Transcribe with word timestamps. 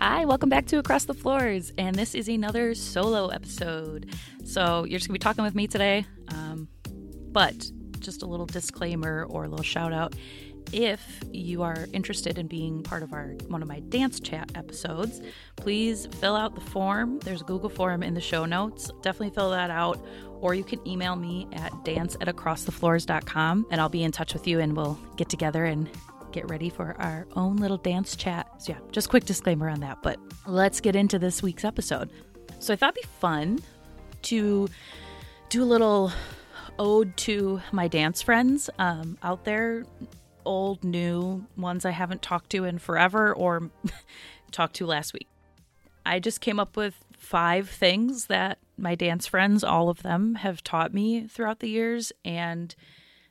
Hi, 0.00 0.26
welcome 0.26 0.48
back 0.48 0.66
to 0.66 0.78
Across 0.78 1.06
the 1.06 1.14
Floors, 1.14 1.72
and 1.76 1.96
this 1.96 2.14
is 2.14 2.28
another 2.28 2.72
solo 2.76 3.30
episode. 3.30 4.14
So, 4.44 4.84
you're 4.84 5.00
just 5.00 5.08
gonna 5.08 5.16
be 5.16 5.18
talking 5.18 5.42
with 5.42 5.56
me 5.56 5.66
today, 5.66 6.06
um, 6.28 6.68
but 7.32 7.68
just 7.98 8.22
a 8.22 8.26
little 8.26 8.46
disclaimer 8.46 9.26
or 9.28 9.42
a 9.42 9.48
little 9.48 9.64
shout 9.64 9.92
out. 9.92 10.14
If 10.72 11.24
you 11.32 11.62
are 11.62 11.88
interested 11.92 12.38
in 12.38 12.46
being 12.46 12.84
part 12.84 13.02
of 13.02 13.12
our 13.12 13.34
one 13.48 13.60
of 13.60 13.66
my 13.66 13.80
dance 13.80 14.20
chat 14.20 14.52
episodes, 14.54 15.20
please 15.56 16.06
fill 16.20 16.36
out 16.36 16.54
the 16.54 16.60
form. 16.60 17.18
There's 17.18 17.40
a 17.40 17.44
Google 17.44 17.68
form 17.68 18.04
in 18.04 18.14
the 18.14 18.20
show 18.20 18.44
notes. 18.44 18.92
Definitely 19.02 19.34
fill 19.34 19.50
that 19.50 19.70
out, 19.70 19.98
or 20.40 20.54
you 20.54 20.62
can 20.62 20.78
email 20.86 21.16
me 21.16 21.48
at 21.54 21.72
dance 21.84 22.16
at 22.20 22.28
acrossthefloors.com, 22.28 23.66
and 23.72 23.80
I'll 23.80 23.88
be 23.88 24.04
in 24.04 24.12
touch 24.12 24.32
with 24.32 24.46
you, 24.46 24.60
and 24.60 24.76
we'll 24.76 24.96
get 25.16 25.28
together 25.28 25.64
and 25.64 25.90
get 26.32 26.48
ready 26.48 26.70
for 26.70 26.94
our 26.98 27.26
own 27.36 27.56
little 27.56 27.76
dance 27.76 28.16
chat. 28.16 28.48
So, 28.58 28.72
yeah, 28.72 28.78
just 28.92 29.08
quick 29.08 29.24
disclaimer 29.24 29.68
on 29.68 29.80
that. 29.80 29.98
But 30.02 30.18
let's 30.46 30.80
get 30.80 30.96
into 30.96 31.18
this 31.18 31.42
week's 31.42 31.64
episode. 31.64 32.10
So, 32.58 32.72
I 32.72 32.76
thought 32.76 32.96
it'd 32.96 33.02
be 33.02 33.08
fun 33.20 33.60
to 34.22 34.68
do 35.48 35.62
a 35.62 35.64
little 35.64 36.12
ode 36.78 37.16
to 37.16 37.60
my 37.72 37.88
dance 37.88 38.22
friends 38.22 38.70
um, 38.78 39.18
out 39.22 39.44
there, 39.44 39.84
old, 40.44 40.84
new 40.84 41.44
ones 41.56 41.84
I 41.84 41.90
haven't 41.90 42.22
talked 42.22 42.50
to 42.50 42.64
in 42.64 42.78
forever 42.78 43.34
or 43.34 43.70
talked 44.50 44.76
to 44.76 44.86
last 44.86 45.12
week. 45.12 45.28
I 46.06 46.20
just 46.20 46.40
came 46.40 46.58
up 46.58 46.76
with 46.76 46.94
five 47.18 47.68
things 47.68 48.26
that 48.26 48.58
my 48.78 48.94
dance 48.94 49.26
friends, 49.26 49.62
all 49.64 49.88
of 49.90 50.02
them, 50.02 50.36
have 50.36 50.62
taught 50.62 50.94
me 50.94 51.26
throughout 51.26 51.60
the 51.60 51.68
years. 51.68 52.12
And 52.24 52.74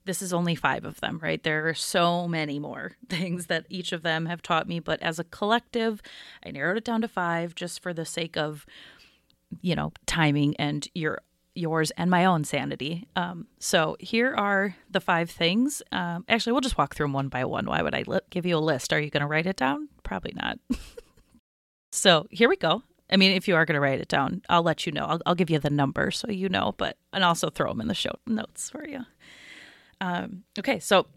this 0.07 0.21
is 0.23 0.33
only 0.33 0.55
five 0.55 0.85
of 0.85 0.99
them, 1.01 1.19
right? 1.21 1.43
There 1.43 1.67
are 1.67 1.73
so 1.75 2.27
many 2.27 2.57
more 2.57 2.93
things 3.09 3.45
that 3.45 3.65
each 3.69 3.91
of 3.91 4.01
them 4.01 4.25
have 4.25 4.41
taught 4.41 4.67
me, 4.67 4.79
but 4.79 5.01
as 5.03 5.19
a 5.19 5.23
collective, 5.23 6.01
I 6.43 6.51
narrowed 6.51 6.77
it 6.77 6.83
down 6.83 7.01
to 7.01 7.07
five 7.07 7.53
just 7.53 7.83
for 7.83 7.93
the 7.93 8.05
sake 8.05 8.35
of, 8.35 8.65
you 9.61 9.75
know, 9.75 9.93
timing 10.07 10.55
and 10.57 10.87
your 10.95 11.19
yours 11.53 11.91
and 11.97 12.09
my 12.09 12.23
own 12.23 12.43
sanity. 12.43 13.07
Um, 13.15 13.47
so 13.59 13.97
here 13.99 14.33
are 14.35 14.75
the 14.91 14.99
five 14.99 15.29
things. 15.29 15.81
Um, 15.91 16.23
actually, 16.29 16.51
we'll 16.53 16.61
just 16.61 16.77
walk 16.77 16.95
through 16.95 17.05
them 17.05 17.13
one 17.13 17.29
by 17.29 17.45
one. 17.45 17.65
Why 17.65 17.81
would 17.81 17.95
I 17.95 18.03
li- 18.05 18.19
give 18.29 18.45
you 18.45 18.57
a 18.57 18.59
list? 18.59 18.93
Are 18.93 18.99
you 18.99 19.09
going 19.09 19.21
to 19.21 19.27
write 19.27 19.47
it 19.47 19.55
down? 19.55 19.89
Probably 20.03 20.33
not. 20.35 20.59
so 21.91 22.27
here 22.29 22.47
we 22.47 22.57
go. 22.57 22.83
I 23.09 23.17
mean, 23.17 23.31
if 23.31 23.47
you 23.47 23.55
are 23.55 23.65
going 23.65 23.75
to 23.75 23.81
write 23.81 24.01
it 24.01 24.07
down, 24.09 24.41
I'll 24.49 24.63
let 24.63 24.85
you 24.85 24.91
know. 24.91 25.05
I'll, 25.05 25.21
I'll 25.25 25.35
give 25.35 25.49
you 25.49 25.59
the 25.59 25.69
number 25.69 26.11
so 26.11 26.29
you 26.29 26.49
know, 26.49 26.75
but 26.77 26.97
and 27.13 27.23
also 27.23 27.49
throw 27.49 27.69
them 27.69 27.81
in 27.81 27.87
the 27.87 27.95
show 27.95 28.15
notes 28.27 28.69
for 28.69 28.87
you. 28.87 29.05
Um, 29.99 30.43
okay, 30.59 30.79
so 30.79 31.07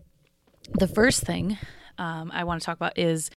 the 0.78 0.88
first 0.88 1.22
thing 1.22 1.58
um, 1.98 2.30
I 2.32 2.44
want 2.44 2.60
to 2.60 2.66
talk 2.66 2.76
about 2.76 2.98
is 2.98 3.30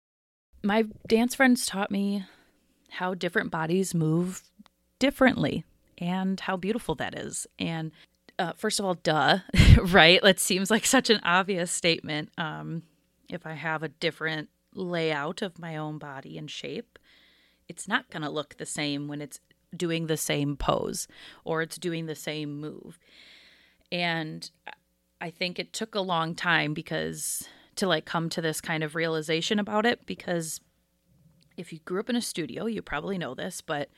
my 0.62 0.84
dance 1.06 1.34
friends 1.34 1.66
taught 1.66 1.90
me 1.90 2.24
how 2.90 3.14
different 3.14 3.50
bodies 3.50 3.94
move 3.94 4.42
differently 4.98 5.64
and 5.98 6.40
how 6.40 6.56
beautiful 6.56 6.94
that 6.96 7.18
is. 7.18 7.46
And 7.58 7.92
uh, 8.38 8.52
first 8.52 8.78
of 8.78 8.86
all, 8.86 8.94
duh, 8.94 9.38
right? 9.82 10.20
That 10.22 10.40
seems 10.40 10.70
like 10.70 10.86
such 10.86 11.10
an 11.10 11.20
obvious 11.22 11.70
statement. 11.70 12.30
Um, 12.38 12.82
if 13.28 13.46
I 13.46 13.54
have 13.54 13.82
a 13.82 13.88
different 13.88 14.48
layout 14.74 15.42
of 15.42 15.58
my 15.58 15.76
own 15.76 15.98
body 15.98 16.38
and 16.38 16.50
shape, 16.50 16.98
it's 17.68 17.88
not 17.88 18.10
going 18.10 18.22
to 18.22 18.30
look 18.30 18.56
the 18.56 18.66
same 18.66 19.08
when 19.08 19.20
it's 19.20 19.40
doing 19.76 20.06
the 20.06 20.16
same 20.16 20.56
pose 20.56 21.08
or 21.44 21.62
it's 21.62 21.78
doing 21.78 22.06
the 22.06 22.14
same 22.14 22.60
move. 22.60 22.98
And 23.90 24.50
I 25.24 25.30
think 25.30 25.58
it 25.58 25.72
took 25.72 25.94
a 25.94 26.02
long 26.02 26.34
time 26.34 26.74
because 26.74 27.48
to 27.76 27.86
like 27.86 28.04
come 28.04 28.28
to 28.28 28.42
this 28.42 28.60
kind 28.60 28.84
of 28.84 28.94
realization 28.94 29.58
about 29.58 29.86
it 29.86 30.04
because 30.04 30.60
if 31.56 31.72
you 31.72 31.78
grew 31.86 32.00
up 32.00 32.10
in 32.10 32.16
a 32.16 32.20
studio, 32.20 32.66
you 32.66 32.82
probably 32.82 33.16
know 33.16 33.34
this, 33.34 33.62
but 33.62 33.88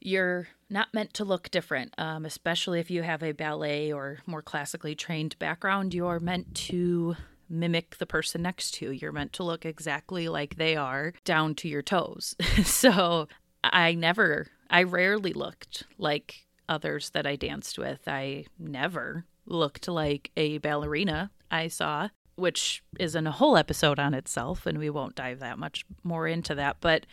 you're 0.00 0.48
not 0.68 0.92
meant 0.92 1.14
to 1.14 1.24
look 1.24 1.52
different, 1.52 1.94
um, 1.98 2.24
especially 2.24 2.80
if 2.80 2.90
you 2.90 3.04
have 3.04 3.22
a 3.22 3.30
ballet 3.30 3.92
or 3.92 4.18
more 4.26 4.42
classically 4.42 4.96
trained 4.96 5.38
background. 5.38 5.94
You're 5.94 6.18
meant 6.18 6.52
to 6.66 7.14
mimic 7.48 7.98
the 7.98 8.04
person 8.04 8.42
next 8.42 8.74
to 8.74 8.86
you. 8.86 8.90
You're 8.90 9.12
meant 9.12 9.34
to 9.34 9.44
look 9.44 9.64
exactly 9.64 10.26
like 10.26 10.56
they 10.56 10.74
are 10.74 11.12
down 11.24 11.54
to 11.56 11.68
your 11.68 11.82
toes. 11.82 12.34
so 12.64 13.28
I 13.62 13.94
never, 13.94 14.48
I 14.68 14.82
rarely 14.82 15.32
looked 15.32 15.84
like 15.96 16.44
others 16.68 17.10
that 17.10 17.24
I 17.24 17.36
danced 17.36 17.78
with. 17.78 18.08
I 18.08 18.46
never 18.58 19.26
looked 19.46 19.88
like 19.88 20.30
a 20.36 20.58
ballerina 20.58 21.30
I 21.50 21.68
saw, 21.68 22.08
which 22.36 22.82
is 22.98 23.14
in 23.14 23.26
a 23.26 23.32
whole 23.32 23.56
episode 23.56 23.98
on 23.98 24.14
itself, 24.14 24.66
and 24.66 24.78
we 24.78 24.90
won't 24.90 25.14
dive 25.14 25.40
that 25.40 25.58
much 25.58 25.84
more 26.02 26.26
into 26.26 26.54
that. 26.56 26.78
But 26.80 27.06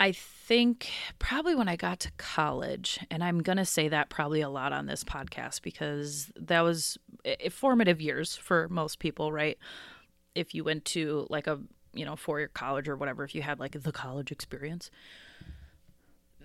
I 0.00 0.12
think 0.12 0.90
probably 1.18 1.54
when 1.54 1.68
I 1.68 1.76
got 1.76 2.00
to 2.00 2.10
college, 2.16 2.98
and 3.10 3.22
I'm 3.22 3.42
going 3.42 3.58
to 3.58 3.66
say 3.66 3.88
that 3.88 4.08
probably 4.08 4.40
a 4.40 4.48
lot 4.48 4.72
on 4.72 4.86
this 4.86 5.04
podcast 5.04 5.60
because 5.60 6.32
that 6.36 6.62
was 6.62 6.96
formative 7.50 8.00
years 8.00 8.34
for 8.34 8.66
most 8.70 8.98
people, 8.98 9.30
right? 9.30 9.58
If 10.34 10.54
you 10.54 10.64
went 10.64 10.86
to 10.86 11.26
like 11.28 11.46
a, 11.46 11.60
you 11.92 12.06
know, 12.06 12.16
four 12.16 12.38
year 12.38 12.48
college 12.48 12.88
or 12.88 12.96
whatever, 12.96 13.24
if 13.24 13.34
you 13.34 13.42
had 13.42 13.60
like 13.60 13.80
the 13.80 13.92
college 13.92 14.32
experience, 14.32 14.90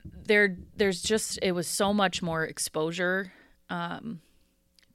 there, 0.04 0.58
there's 0.76 1.02
just, 1.02 1.40
it 1.42 1.54
was 1.54 1.66
so 1.66 1.94
much 1.94 2.22
more 2.22 2.44
exposure 2.44 3.32
um, 3.70 4.20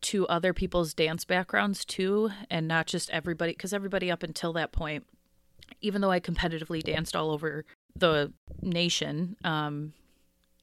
to 0.02 0.26
other 0.28 0.52
people's 0.52 0.94
dance 0.94 1.24
backgrounds 1.24 1.84
too, 1.84 2.30
and 2.50 2.66
not 2.66 2.86
just 2.86 3.10
everybody, 3.10 3.52
because 3.52 3.72
everybody 3.72 4.10
up 4.10 4.22
until 4.22 4.52
that 4.54 4.72
point, 4.72 5.06
even 5.80 6.00
though 6.00 6.10
I 6.10 6.20
competitively 6.20 6.82
danced 6.82 7.14
all 7.14 7.30
over 7.30 7.64
the 7.94 8.32
nation, 8.62 9.36
um, 9.44 9.92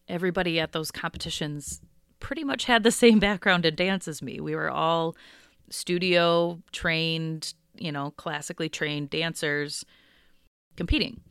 everybody 0.08 0.60
at 0.60 0.72
those 0.72 0.92
competitions 0.92 1.82
pretty 2.20 2.44
much 2.44 2.66
had 2.66 2.84
the 2.84 2.92
same 3.04 3.20
background 3.20 3.66
in 3.66 3.76
dance 3.76 4.08
as 4.08 4.22
me. 4.22 4.40
We 4.40 4.56
were 4.56 4.72
all 4.72 5.16
studio 5.70 6.62
trained, 6.72 7.54
you 7.76 7.92
know, 7.92 8.12
classically 8.12 8.70
trained 8.70 9.10
dancers 9.10 9.86
competing. 10.76 11.22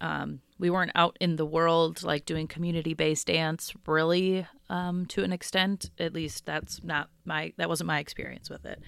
Um, 0.00 0.40
we 0.58 0.70
weren't 0.70 0.92
out 0.94 1.16
in 1.20 1.36
the 1.36 1.46
world 1.46 2.02
like 2.02 2.26
doing 2.26 2.46
community 2.46 2.94
based 2.94 3.26
dance 3.26 3.72
really 3.86 4.46
um, 4.68 5.06
to 5.06 5.24
an 5.24 5.32
extent. 5.32 5.90
At 5.98 6.12
least 6.12 6.46
that's 6.46 6.82
not 6.82 7.08
my 7.24 7.52
that 7.56 7.68
wasn't 7.68 7.88
my 7.88 7.98
experience 7.98 8.50
with 8.50 8.64
it. 8.64 8.80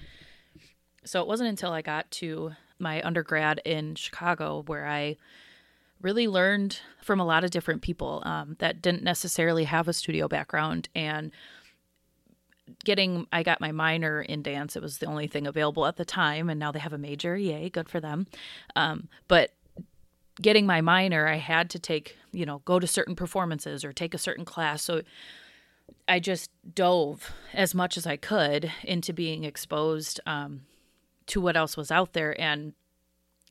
So 1.05 1.21
it 1.21 1.27
wasn't 1.27 1.49
until 1.49 1.71
I 1.71 1.81
got 1.81 2.09
to 2.11 2.51
my 2.79 3.01
undergrad 3.03 3.61
in 3.65 3.95
Chicago 3.95 4.63
where 4.67 4.87
I 4.87 5.17
really 6.01 6.27
learned 6.27 6.79
from 7.01 7.19
a 7.19 7.25
lot 7.25 7.43
of 7.43 7.51
different 7.51 7.81
people 7.81 8.21
um, 8.25 8.55
that 8.59 8.81
didn't 8.81 9.03
necessarily 9.03 9.65
have 9.65 9.87
a 9.87 9.93
studio 9.93 10.27
background 10.27 10.89
and 10.95 11.31
getting 12.85 13.25
i 13.31 13.41
got 13.41 13.59
my 13.59 13.71
minor 13.71 14.21
in 14.21 14.43
dance 14.43 14.75
it 14.75 14.81
was 14.81 14.99
the 14.99 15.05
only 15.07 15.25
thing 15.25 15.47
available 15.47 15.87
at 15.87 15.95
the 15.97 16.05
time 16.05 16.49
and 16.49 16.59
now 16.59 16.71
they 16.71 16.79
have 16.79 16.93
a 16.93 16.99
major 16.99 17.35
yay 17.35 17.67
good 17.67 17.89
for 17.89 17.99
them 17.99 18.27
um, 18.75 19.09
but 19.27 19.51
getting 20.41 20.65
my 20.65 20.81
minor, 20.81 21.27
I 21.27 21.35
had 21.35 21.69
to 21.71 21.79
take, 21.79 22.17
you 22.31 22.45
know, 22.45 22.61
go 22.65 22.79
to 22.79 22.87
certain 22.87 23.15
performances 23.15 23.83
or 23.83 23.93
take 23.93 24.13
a 24.13 24.19
certain 24.19 24.45
class. 24.45 24.83
So 24.83 25.01
I 26.07 26.19
just 26.19 26.51
dove 26.73 27.31
as 27.53 27.75
much 27.75 27.97
as 27.97 28.07
I 28.07 28.17
could 28.17 28.71
into 28.83 29.13
being 29.13 29.43
exposed 29.43 30.19
um, 30.25 30.61
to 31.27 31.41
what 31.41 31.57
else 31.57 31.75
was 31.75 31.91
out 31.91 32.13
there. 32.13 32.39
And 32.39 32.73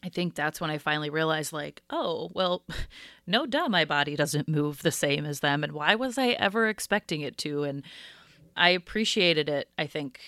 I 0.02 0.08
think 0.08 0.34
that's 0.34 0.60
when 0.60 0.70
I 0.70 0.78
finally 0.78 1.10
realized, 1.10 1.52
like, 1.52 1.82
oh, 1.90 2.30
well, 2.32 2.62
no 3.26 3.46
duh, 3.46 3.68
my 3.68 3.84
body 3.84 4.16
doesn't 4.16 4.48
move 4.48 4.82
the 4.82 4.92
same 4.92 5.26
as 5.26 5.40
them. 5.40 5.64
And 5.64 5.72
why 5.72 5.94
was 5.94 6.18
I 6.18 6.28
ever 6.30 6.68
expecting 6.68 7.20
it 7.20 7.36
to? 7.38 7.64
And 7.64 7.82
I 8.56 8.70
appreciated 8.70 9.48
it, 9.48 9.68
I 9.76 9.86
think. 9.86 10.20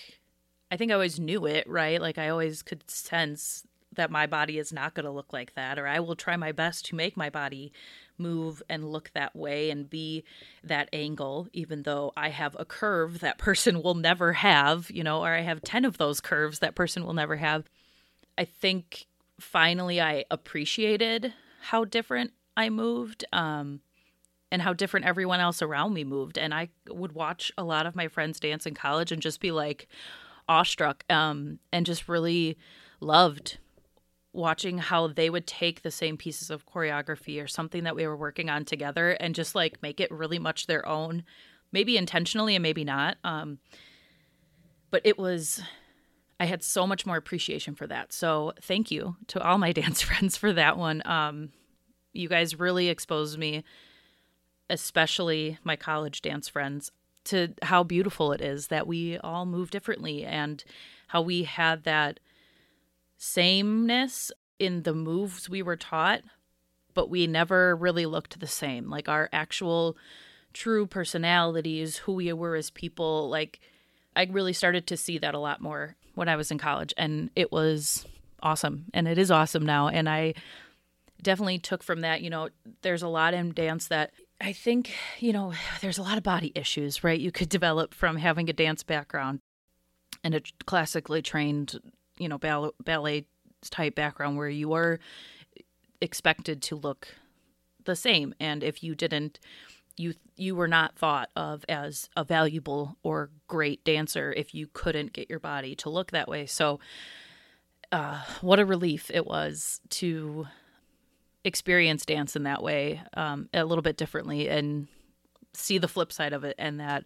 I 0.69 0.77
think 0.77 0.91
I 0.91 0.93
always 0.93 1.19
knew 1.19 1.45
it, 1.45 1.67
right? 1.67 1.99
Like 1.99 2.17
I 2.17 2.29
always 2.29 2.61
could 2.61 2.89
sense 2.89 3.65
that 4.01 4.09
my 4.09 4.25
body 4.25 4.57
is 4.57 4.73
not 4.73 4.95
going 4.95 5.05
to 5.05 5.11
look 5.11 5.31
like 5.31 5.53
that, 5.53 5.77
or 5.77 5.85
I 5.85 5.99
will 5.99 6.15
try 6.15 6.35
my 6.35 6.51
best 6.51 6.85
to 6.85 6.95
make 6.95 7.15
my 7.15 7.29
body 7.29 7.71
move 8.17 8.63
and 8.67 8.91
look 8.91 9.11
that 9.13 9.35
way 9.35 9.69
and 9.69 9.87
be 9.87 10.23
that 10.63 10.89
angle, 10.91 11.47
even 11.53 11.83
though 11.83 12.11
I 12.17 12.29
have 12.29 12.57
a 12.59 12.65
curve 12.65 13.19
that 13.19 13.37
person 13.37 13.83
will 13.83 13.93
never 13.93 14.33
have, 14.33 14.89
you 14.89 15.03
know, 15.03 15.23
or 15.23 15.29
I 15.29 15.41
have 15.41 15.61
10 15.61 15.85
of 15.85 15.99
those 15.99 16.19
curves 16.19 16.57
that 16.59 16.73
person 16.73 17.05
will 17.05 17.13
never 17.13 17.35
have. 17.35 17.69
I 18.39 18.45
think 18.45 19.05
finally 19.39 20.01
I 20.01 20.25
appreciated 20.31 21.35
how 21.61 21.85
different 21.85 22.31
I 22.57 22.71
moved. 22.71 23.23
Um, 23.31 23.81
and 24.53 24.61
how 24.61 24.73
different 24.73 25.05
everyone 25.05 25.39
else 25.39 25.61
around 25.61 25.93
me 25.93 26.03
moved. 26.03 26.37
And 26.37 26.53
I 26.53 26.67
would 26.89 27.13
watch 27.13 27.53
a 27.57 27.63
lot 27.63 27.85
of 27.85 27.95
my 27.95 28.09
friends 28.09 28.37
dance 28.37 28.65
in 28.65 28.73
college 28.73 29.13
and 29.13 29.21
just 29.21 29.39
be 29.39 29.49
like 29.49 29.87
awestruck 30.49 31.05
um, 31.09 31.59
and 31.71 31.85
just 31.85 32.09
really 32.09 32.57
loved 32.99 33.59
watching 34.33 34.77
how 34.77 35.07
they 35.07 35.29
would 35.29 35.45
take 35.45 35.81
the 35.81 35.91
same 35.91 36.17
pieces 36.17 36.49
of 36.49 36.65
choreography 36.65 37.43
or 37.43 37.47
something 37.47 37.83
that 37.83 37.95
we 37.95 38.07
were 38.07 38.15
working 38.15 38.49
on 38.49 38.63
together 38.63 39.11
and 39.11 39.35
just 39.35 39.55
like 39.55 39.81
make 39.81 39.99
it 39.99 40.11
really 40.11 40.39
much 40.39 40.67
their 40.67 40.87
own 40.87 41.23
maybe 41.71 41.97
intentionally 41.97 42.55
and 42.55 42.63
maybe 42.63 42.83
not 42.83 43.17
um 43.23 43.59
but 44.89 45.01
it 45.03 45.17
was 45.17 45.61
i 46.39 46.45
had 46.45 46.63
so 46.63 46.87
much 46.87 47.05
more 47.05 47.17
appreciation 47.17 47.75
for 47.75 47.87
that. 47.87 48.11
So 48.13 48.53
thank 48.61 48.89
you 48.89 49.15
to 49.27 49.41
all 49.43 49.57
my 49.57 49.71
dance 49.81 50.01
friends 50.01 50.37
for 50.37 50.53
that 50.53 50.77
one. 50.77 51.01
Um 51.05 51.51
You 52.13 52.27
guys 52.27 52.59
really 52.59 52.87
exposed 52.89 53.37
me, 53.37 53.63
especially 54.69 55.57
my 55.63 55.75
college 55.75 56.21
dance 56.21 56.49
friends, 56.49 56.91
to 57.25 57.53
how 57.61 57.83
beautiful 57.83 58.31
it 58.31 58.41
is 58.41 58.67
that 58.67 58.87
we 58.87 59.17
all 59.19 59.45
move 59.45 59.71
differently 59.71 60.25
and 60.25 60.63
how 61.07 61.21
we 61.21 61.43
had 61.43 61.83
that 61.83 62.19
sameness 63.21 64.31
in 64.57 64.81
the 64.81 64.95
moves 64.95 65.47
we 65.47 65.61
were 65.61 65.75
taught, 65.75 66.21
but 66.95 67.07
we 67.07 67.27
never 67.27 67.75
really 67.75 68.07
looked 68.07 68.39
the 68.39 68.47
same. 68.47 68.89
Like 68.89 69.07
our 69.07 69.29
actual 69.31 69.95
true 70.53 70.87
personalities, 70.87 71.97
who 71.97 72.13
we 72.13 72.33
were 72.33 72.55
as 72.55 72.71
people, 72.71 73.29
like 73.29 73.59
I 74.15 74.23
really 74.23 74.53
started 74.53 74.87
to 74.87 74.97
see 74.97 75.19
that 75.19 75.35
a 75.35 75.39
lot 75.39 75.61
more 75.61 75.95
when 76.15 76.29
I 76.29 76.35
was 76.35 76.49
in 76.49 76.57
college 76.57 76.95
and 76.97 77.29
it 77.35 77.51
was 77.51 78.07
awesome 78.41 78.85
and 78.91 79.07
it 79.07 79.19
is 79.19 79.29
awesome 79.29 79.67
now 79.67 79.87
and 79.87 80.09
I 80.09 80.33
definitely 81.21 81.59
took 81.59 81.83
from 81.83 82.01
that, 82.01 82.23
you 82.23 82.31
know, 82.31 82.49
there's 82.81 83.03
a 83.03 83.07
lot 83.07 83.35
in 83.35 83.53
dance 83.53 83.87
that 83.89 84.13
I 84.41 84.51
think, 84.51 84.93
you 85.19 85.31
know, 85.31 85.53
there's 85.79 85.99
a 85.99 86.03
lot 86.03 86.17
of 86.17 86.23
body 86.23 86.51
issues, 86.55 87.03
right? 87.03 87.19
You 87.19 87.31
could 87.31 87.49
develop 87.57 87.93
from 87.93 88.17
having 88.17 88.49
a 88.49 88.53
dance 88.53 88.81
background 88.81 89.41
and 90.23 90.33
a 90.33 90.41
classically 90.65 91.21
trained, 91.21 91.79
you 92.21 92.29
know, 92.29 92.37
ballet, 92.37 92.71
ballet 92.83 93.25
type 93.69 93.95
background 93.95 94.37
where 94.37 94.49
you 94.49 94.73
are 94.73 94.99
expected 95.99 96.61
to 96.63 96.75
look 96.75 97.15
the 97.85 97.95
same. 97.95 98.33
And 98.39 98.63
if 98.63 98.83
you 98.83 98.95
didn't 98.95 99.39
you 99.97 100.13
you 100.37 100.55
were 100.55 100.67
not 100.67 100.95
thought 100.95 101.29
of 101.35 101.65
as 101.67 102.09
a 102.15 102.23
valuable 102.23 102.97
or 103.03 103.29
great 103.47 103.83
dancer 103.83 104.33
if 104.35 104.55
you 104.55 104.67
couldn't 104.71 105.13
get 105.13 105.29
your 105.29 105.39
body 105.39 105.75
to 105.75 105.89
look 105.89 106.11
that 106.11 106.27
way. 106.27 106.45
So 106.45 106.79
uh, 107.91 108.21
what 108.39 108.59
a 108.59 108.65
relief 108.65 109.11
it 109.13 109.25
was 109.25 109.81
to 109.89 110.47
experience 111.43 112.05
dance 112.05 112.35
in 112.35 112.43
that 112.43 112.63
way 112.63 113.01
um, 113.15 113.49
a 113.53 113.65
little 113.65 113.81
bit 113.81 113.97
differently 113.97 114.47
and 114.47 114.87
see 115.53 115.77
the 115.77 115.87
flip 115.87 116.11
side 116.13 116.33
of 116.33 116.43
it 116.43 116.55
and 116.57 116.79
that 116.79 117.03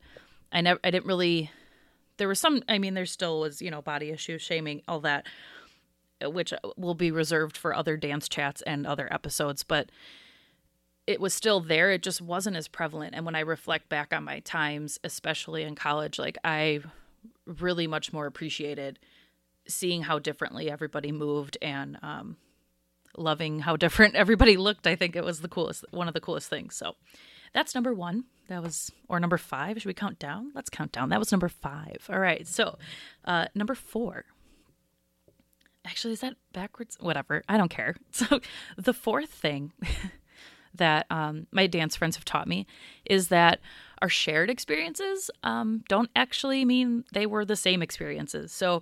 i 0.52 0.62
never 0.62 0.80
i 0.84 0.92
didn't 0.92 1.08
really 1.08 1.50
there 2.18 2.28
was 2.28 2.40
some 2.40 2.62
i 2.68 2.78
mean 2.78 2.94
there 2.94 3.06
still 3.06 3.40
was 3.40 3.62
you 3.62 3.72
know 3.72 3.82
body 3.82 4.10
issues 4.10 4.42
shaming 4.42 4.82
all 4.88 5.00
that 5.00 5.26
which 6.24 6.54
will 6.78 6.96
be 6.96 7.12
reserved 7.12 7.58
for 7.58 7.76
other 7.76 7.98
dance 7.98 8.30
chats 8.30 8.62
and 8.64 8.88
other 8.88 9.12
episodes 9.12 9.64
but 9.64 9.90
it 11.08 11.22
was 11.22 11.36
still 11.36 11.60
there. 11.60 11.92
It 11.92 12.02
just 12.02 12.20
wasn't 12.20 12.56
as 12.56 12.68
prevalent. 12.68 13.14
And 13.14 13.26
when 13.26 13.36
i 13.36 13.42
reflect 13.42 13.90
back 13.90 14.14
on 14.14 14.24
my 14.24 14.40
times 14.40 15.00
especially 15.04 15.64
in 15.64 15.76
college 15.76 16.18
like 16.18 16.38
i 16.44 16.80
really 17.46 17.88
much 17.88 18.12
more 18.12 18.26
appreciated 18.26 19.00
seeing 19.68 20.04
how 20.04 20.20
differently 20.20 20.70
everybody 20.70 21.12
moved 21.12 21.58
and 21.62 21.98
um, 22.02 22.38
loving 23.18 23.60
how 23.60 23.76
different 23.78 24.16
everybody 24.16 24.58
looked. 24.58 24.88
I 24.88 24.96
think 24.96 25.16
it 25.16 25.24
was 25.24 25.42
the 25.42 25.48
coolest 25.48 25.86
one 25.92 26.08
of 26.08 26.14
the 26.14 26.22
coolest 26.22 26.50
things. 26.50 26.76
So 26.76 26.96
that's 27.56 27.74
number 27.74 27.94
one. 27.94 28.26
That 28.50 28.62
was 28.62 28.92
or 29.08 29.20
number 29.20 29.38
five. 29.38 29.78
Should 29.78 29.88
we 29.88 29.94
count 29.94 30.20
down? 30.20 30.52
Let's 30.54 30.70
count 30.70 30.92
down. 30.92 31.10
That 31.10 31.20
was 31.20 31.32
number 31.32 31.50
five. 31.50 32.06
All 32.10 32.20
right 32.20 32.46
so 32.46 32.78
uh, 33.24 33.46
number 33.56 33.74
four. 33.74 34.26
Actually 35.86 36.14
is 36.14 36.20
that 36.20 36.36
backwards? 36.54 36.98
Whatever. 37.00 37.44
I 37.48 37.58
don't 37.58 37.70
care. 37.70 37.96
So 38.12 38.42
the 38.78 38.94
fourth 38.94 39.30
thing 39.30 39.72
that 40.76 41.06
um, 41.10 41.48
my 41.52 41.66
dance 41.66 41.96
friends 41.96 42.18
have 42.18 42.26
taught 42.26 42.48
me 42.48 42.68
is 43.06 43.30
that 43.30 43.62
our 44.02 44.10
shared 44.10 44.50
experiences 44.50 45.32
um, 45.44 45.84
don't 45.88 46.10
actually 46.14 46.66
mean 46.66 47.06
they 47.14 47.26
were 47.26 47.46
the 47.46 47.56
same 47.56 47.82
experiences. 47.82 48.52
So, 48.52 48.82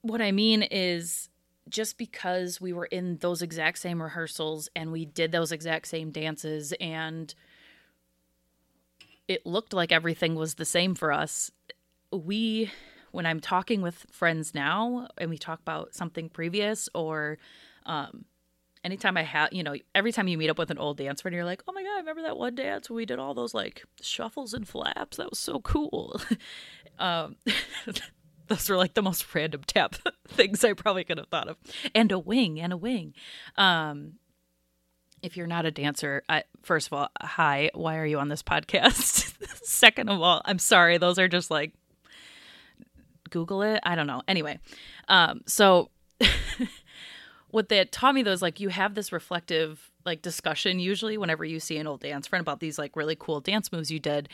what 0.00 0.22
I 0.22 0.32
mean 0.32 0.62
is 0.62 1.28
just 1.68 1.98
because 1.98 2.60
we 2.60 2.72
were 2.72 2.86
in 2.86 3.16
those 3.18 3.42
exact 3.42 3.78
same 3.78 4.02
rehearsals 4.02 4.68
and 4.76 4.92
we 4.92 5.04
did 5.04 5.32
those 5.32 5.52
exact 5.52 5.88
same 5.88 6.10
dances 6.10 6.72
and 6.80 7.34
it 9.28 9.44
looked 9.44 9.72
like 9.72 9.90
everything 9.90 10.36
was 10.36 10.54
the 10.54 10.64
same 10.64 10.94
for 10.94 11.12
us, 11.12 11.50
we, 12.12 12.70
when 13.10 13.26
I'm 13.26 13.40
talking 13.40 13.82
with 13.82 14.06
friends 14.12 14.54
now 14.54 15.08
and 15.18 15.30
we 15.30 15.38
talk 15.38 15.60
about 15.60 15.94
something 15.94 16.28
previous 16.28 16.88
or, 16.94 17.38
um, 17.86 18.24
anytime 18.84 19.16
I 19.16 19.24
have, 19.24 19.52
you 19.52 19.64
know, 19.64 19.74
every 19.96 20.12
time 20.12 20.28
you 20.28 20.38
meet 20.38 20.48
up 20.48 20.58
with 20.58 20.70
an 20.70 20.78
old 20.78 20.98
dance 20.98 21.22
friend, 21.22 21.34
you're 21.34 21.44
like, 21.44 21.62
oh 21.66 21.72
my 21.72 21.82
God, 21.82 21.96
I 21.96 21.98
remember 21.98 22.22
that 22.22 22.38
one 22.38 22.54
dance 22.54 22.88
where 22.88 22.96
we 22.96 23.04
did 23.04 23.18
all 23.18 23.34
those 23.34 23.52
like 23.52 23.84
shuffles 24.00 24.54
and 24.54 24.66
flaps. 24.66 25.16
That 25.16 25.28
was 25.28 25.40
so 25.40 25.58
cool. 25.60 26.20
um, 27.00 27.34
those 28.48 28.68
were 28.68 28.76
like 28.76 28.94
the 28.94 29.02
most 29.02 29.34
random 29.34 29.62
tap 29.66 29.96
things 30.28 30.64
I 30.64 30.72
probably 30.72 31.04
could 31.04 31.18
have 31.18 31.28
thought 31.28 31.48
of. 31.48 31.56
And 31.94 32.12
a 32.12 32.18
wing 32.18 32.60
and 32.60 32.72
a 32.72 32.76
wing. 32.76 33.14
Um, 33.56 34.14
if 35.22 35.36
you're 35.36 35.46
not 35.46 35.66
a 35.66 35.70
dancer, 35.70 36.22
I, 36.28 36.44
first 36.62 36.86
of 36.86 36.92
all, 36.92 37.08
hi, 37.20 37.70
why 37.74 37.96
are 37.96 38.06
you 38.06 38.18
on 38.18 38.28
this 38.28 38.42
podcast? 38.42 39.34
Second 39.64 40.08
of 40.08 40.20
all, 40.20 40.42
I'm 40.44 40.58
sorry. 40.58 40.98
Those 40.98 41.18
are 41.18 41.28
just 41.28 41.50
like, 41.50 41.72
Google 43.30 43.62
it. 43.62 43.80
I 43.82 43.94
don't 43.94 44.06
know. 44.06 44.22
Anyway, 44.28 44.60
um, 45.08 45.40
so 45.46 45.90
what 47.50 47.68
they 47.68 47.84
taught 47.86 48.14
me 48.14 48.22
though 48.22 48.32
is 48.32 48.42
like 48.42 48.60
you 48.60 48.68
have 48.68 48.94
this 48.94 49.12
reflective 49.12 49.90
like 50.04 50.22
discussion 50.22 50.78
usually 50.78 51.18
whenever 51.18 51.44
you 51.44 51.58
see 51.58 51.76
an 51.78 51.86
old 51.86 52.00
dance 52.00 52.28
friend 52.28 52.40
about 52.40 52.60
these 52.60 52.78
like 52.78 52.94
really 52.94 53.16
cool 53.18 53.40
dance 53.40 53.72
moves 53.72 53.90
you 53.90 53.98
did. 53.98 54.28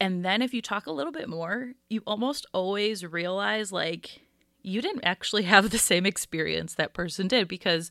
And 0.00 0.24
then 0.24 0.42
if 0.42 0.54
you 0.54 0.62
talk 0.62 0.86
a 0.86 0.92
little 0.92 1.12
bit 1.12 1.28
more, 1.28 1.72
you 1.88 2.02
almost 2.06 2.46
always 2.52 3.04
realize 3.04 3.72
like 3.72 4.20
you 4.62 4.80
didn't 4.80 5.04
actually 5.04 5.42
have 5.44 5.70
the 5.70 5.78
same 5.78 6.06
experience 6.06 6.74
that 6.74 6.94
person 6.94 7.28
did 7.28 7.48
because 7.48 7.90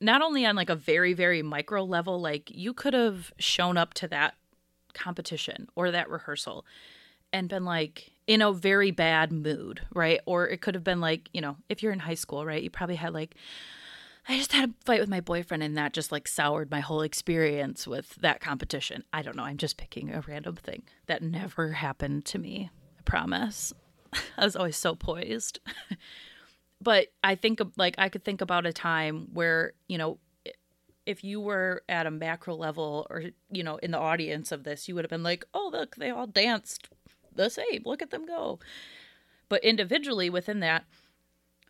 not 0.00 0.22
only 0.22 0.46
on 0.46 0.56
like 0.56 0.70
a 0.70 0.76
very 0.76 1.12
very 1.12 1.42
micro 1.42 1.84
level 1.84 2.20
like 2.20 2.50
you 2.50 2.72
could 2.72 2.94
have 2.94 3.32
shown 3.38 3.76
up 3.76 3.92
to 3.92 4.08
that 4.08 4.34
competition 4.94 5.68
or 5.76 5.90
that 5.90 6.08
rehearsal 6.08 6.64
and 7.32 7.48
been 7.48 7.64
like 7.64 8.12
in 8.26 8.42
a 8.42 8.52
very 8.52 8.90
bad 8.90 9.32
mood, 9.32 9.80
right? 9.92 10.20
Or 10.26 10.46
it 10.48 10.60
could 10.60 10.74
have 10.74 10.84
been 10.84 11.00
like, 11.00 11.28
you 11.32 11.40
know, 11.40 11.56
if 11.68 11.82
you're 11.82 11.92
in 11.92 11.98
high 11.98 12.14
school, 12.14 12.44
right? 12.44 12.62
You 12.62 12.70
probably 12.70 12.96
had 12.96 13.12
like, 13.12 13.34
I 14.30 14.36
just 14.36 14.52
had 14.52 14.70
a 14.70 14.72
fight 14.84 15.00
with 15.00 15.08
my 15.08 15.20
boyfriend 15.20 15.64
and 15.64 15.76
that 15.76 15.92
just 15.92 16.12
like 16.12 16.28
soured 16.28 16.70
my 16.70 16.78
whole 16.78 17.02
experience 17.02 17.84
with 17.84 18.14
that 18.16 18.40
competition. 18.40 19.02
I 19.12 19.22
don't 19.22 19.34
know. 19.34 19.42
I'm 19.42 19.56
just 19.56 19.76
picking 19.76 20.14
a 20.14 20.20
random 20.20 20.54
thing 20.54 20.84
that 21.06 21.20
never 21.20 21.72
happened 21.72 22.26
to 22.26 22.38
me. 22.38 22.70
I 22.96 23.02
promise. 23.02 23.72
I 24.38 24.44
was 24.44 24.54
always 24.54 24.76
so 24.76 24.94
poised. 24.94 25.58
but 26.80 27.08
I 27.24 27.34
think 27.34 27.60
like 27.76 27.96
I 27.98 28.08
could 28.08 28.22
think 28.22 28.40
about 28.40 28.66
a 28.66 28.72
time 28.72 29.30
where, 29.32 29.72
you 29.88 29.98
know, 29.98 30.18
if 31.06 31.24
you 31.24 31.40
were 31.40 31.82
at 31.88 32.06
a 32.06 32.10
macro 32.12 32.54
level 32.54 33.08
or, 33.10 33.24
you 33.50 33.64
know, 33.64 33.78
in 33.78 33.90
the 33.90 33.98
audience 33.98 34.52
of 34.52 34.62
this, 34.62 34.86
you 34.86 34.94
would 34.94 35.02
have 35.02 35.10
been 35.10 35.24
like, 35.24 35.44
oh, 35.54 35.70
look, 35.72 35.96
they 35.96 36.10
all 36.10 36.28
danced 36.28 36.88
the 37.34 37.50
same. 37.50 37.82
Look 37.84 38.00
at 38.00 38.10
them 38.10 38.26
go. 38.26 38.60
But 39.48 39.64
individually 39.64 40.30
within 40.30 40.60
that, 40.60 40.84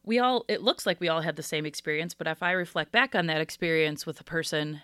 we 0.04 0.19
all, 0.19 0.45
it 0.49 0.62
looks 0.62 0.87
like 0.87 1.00
we 1.00 1.09
all 1.09 1.21
had 1.21 1.37
the 1.37 1.42
same 1.42 1.66
experience. 1.66 2.14
But 2.14 2.26
if 2.26 2.42
I 2.42 2.52
reflect 2.52 2.92
back 2.92 3.14
on 3.14 3.26
that 3.26 3.40
experience 3.40 4.07
with 4.07 4.21
a 4.21 4.25
person, 4.25 4.83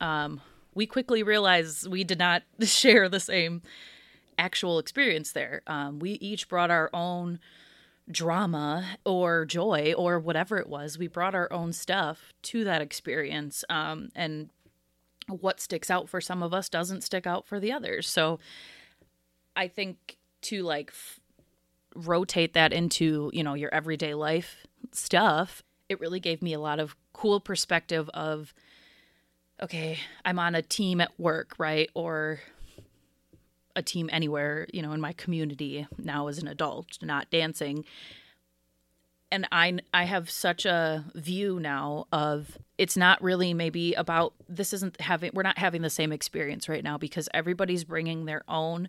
um, 0.00 0.40
we 0.74 0.86
quickly 0.86 1.22
realize 1.22 1.88
we 1.88 2.04
did 2.04 2.18
not 2.18 2.42
share 2.62 3.08
the 3.08 3.20
same 3.20 3.62
actual 4.38 4.78
experience 4.78 5.32
there. 5.32 5.62
Um, 5.66 5.98
we 5.98 6.12
each 6.12 6.48
brought 6.48 6.70
our 6.70 6.90
own 6.92 7.40
drama 8.10 8.98
or 9.04 9.44
joy 9.44 9.94
or 9.96 10.18
whatever 10.18 10.58
it 10.58 10.68
was. 10.68 10.98
We 10.98 11.08
brought 11.08 11.34
our 11.34 11.52
own 11.52 11.72
stuff 11.72 12.32
to 12.42 12.62
that 12.64 12.82
experience. 12.82 13.64
Um, 13.68 14.10
and 14.14 14.50
what 15.28 15.60
sticks 15.60 15.90
out 15.90 16.08
for 16.08 16.20
some 16.20 16.42
of 16.42 16.54
us 16.54 16.68
doesn't 16.68 17.02
stick 17.02 17.26
out 17.26 17.46
for 17.46 17.58
the 17.58 17.72
others. 17.72 18.08
So 18.08 18.38
I 19.56 19.68
think 19.68 20.18
to 20.42 20.62
like 20.62 20.90
f- 20.90 21.20
rotate 21.96 22.54
that 22.54 22.72
into, 22.72 23.30
you 23.32 23.42
know, 23.42 23.54
your 23.54 23.72
everyday 23.72 24.14
life 24.14 24.66
stuff, 24.92 25.62
it 25.88 26.00
really 26.00 26.20
gave 26.20 26.42
me 26.42 26.52
a 26.52 26.60
lot 26.60 26.78
of 26.78 26.96
cool 27.12 27.40
perspective 27.40 28.08
of 28.14 28.52
okay, 29.62 29.98
I'm 30.24 30.38
on 30.38 30.54
a 30.54 30.62
team 30.62 31.00
at 31.00 31.18
work, 31.18 31.54
right? 31.58 31.88
Or 31.94 32.40
a 33.74 33.82
team 33.82 34.08
anywhere, 34.12 34.66
you 34.72 34.82
know, 34.82 34.92
in 34.92 35.00
my 35.00 35.12
community 35.12 35.86
now 35.98 36.26
as 36.28 36.38
an 36.38 36.48
adult, 36.48 36.98
not 37.02 37.30
dancing. 37.30 37.84
And 39.30 39.46
I 39.50 39.78
I 39.92 40.04
have 40.04 40.30
such 40.30 40.66
a 40.66 41.04
view 41.14 41.58
now 41.60 42.06
of 42.12 42.58
it's 42.78 42.96
not 42.96 43.22
really 43.22 43.54
maybe 43.54 43.94
about 43.94 44.34
this 44.48 44.72
isn't 44.72 45.00
having 45.00 45.30
we're 45.34 45.42
not 45.42 45.58
having 45.58 45.82
the 45.82 45.90
same 45.90 46.12
experience 46.12 46.68
right 46.68 46.84
now 46.84 46.96
because 46.96 47.28
everybody's 47.34 47.84
bringing 47.84 48.24
their 48.24 48.42
own 48.48 48.88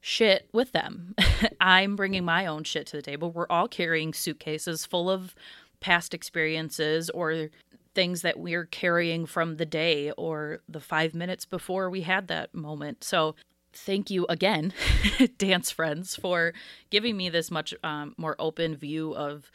shit 0.00 0.48
with 0.52 0.72
them. 0.72 1.14
I'm 1.60 1.96
bringing 1.96 2.24
my 2.24 2.46
own 2.46 2.64
shit 2.64 2.86
to 2.88 2.96
the 2.96 3.02
table. 3.02 3.30
We're 3.30 3.46
all 3.50 3.68
carrying 3.68 4.12
suitcases 4.12 4.86
full 4.86 5.10
of 5.10 5.34
past 5.80 6.14
experiences 6.14 7.10
or 7.10 7.48
things 7.94 8.22
that 8.22 8.38
we're 8.38 8.66
carrying 8.66 9.26
from 9.26 9.56
the 9.56 9.66
day 9.66 10.12
or 10.12 10.60
the 10.68 10.80
five 10.80 11.14
minutes 11.14 11.44
before 11.44 11.88
we 11.88 12.02
had 12.02 12.28
that 12.28 12.54
moment. 12.54 13.02
So, 13.02 13.34
thank 13.72 14.10
you 14.10 14.26
again, 14.28 14.72
dance 15.38 15.70
friends, 15.70 16.16
for 16.16 16.54
giving 16.90 17.16
me 17.16 17.28
this 17.28 17.50
much 17.50 17.74
um, 17.84 18.14
more 18.16 18.36
open 18.38 18.74
view 18.74 19.14
of 19.14 19.50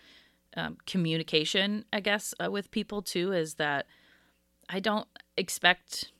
um, 0.56 0.78
communication, 0.86 1.86
I 1.94 2.02
guess, 2.02 2.34
uh, 2.44 2.52
with 2.52 2.72
people 2.72 3.02
too, 3.02 3.32
is 3.32 3.56
that 3.56 3.88
I 4.70 4.80
don't 4.80 5.08
expect 5.38 6.12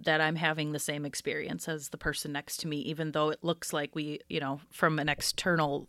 that 0.00 0.20
I'm 0.20 0.36
having 0.36 0.72
the 0.72 0.78
same 0.78 1.04
experience 1.04 1.68
as 1.68 1.88
the 1.88 1.98
person 1.98 2.32
next 2.32 2.58
to 2.58 2.68
me, 2.68 2.78
even 2.78 3.12
though 3.12 3.30
it 3.30 3.42
looks 3.42 3.72
like 3.72 3.94
we, 3.94 4.20
you 4.28 4.40
know, 4.40 4.60
from 4.70 4.98
an 4.98 5.08
external 5.08 5.88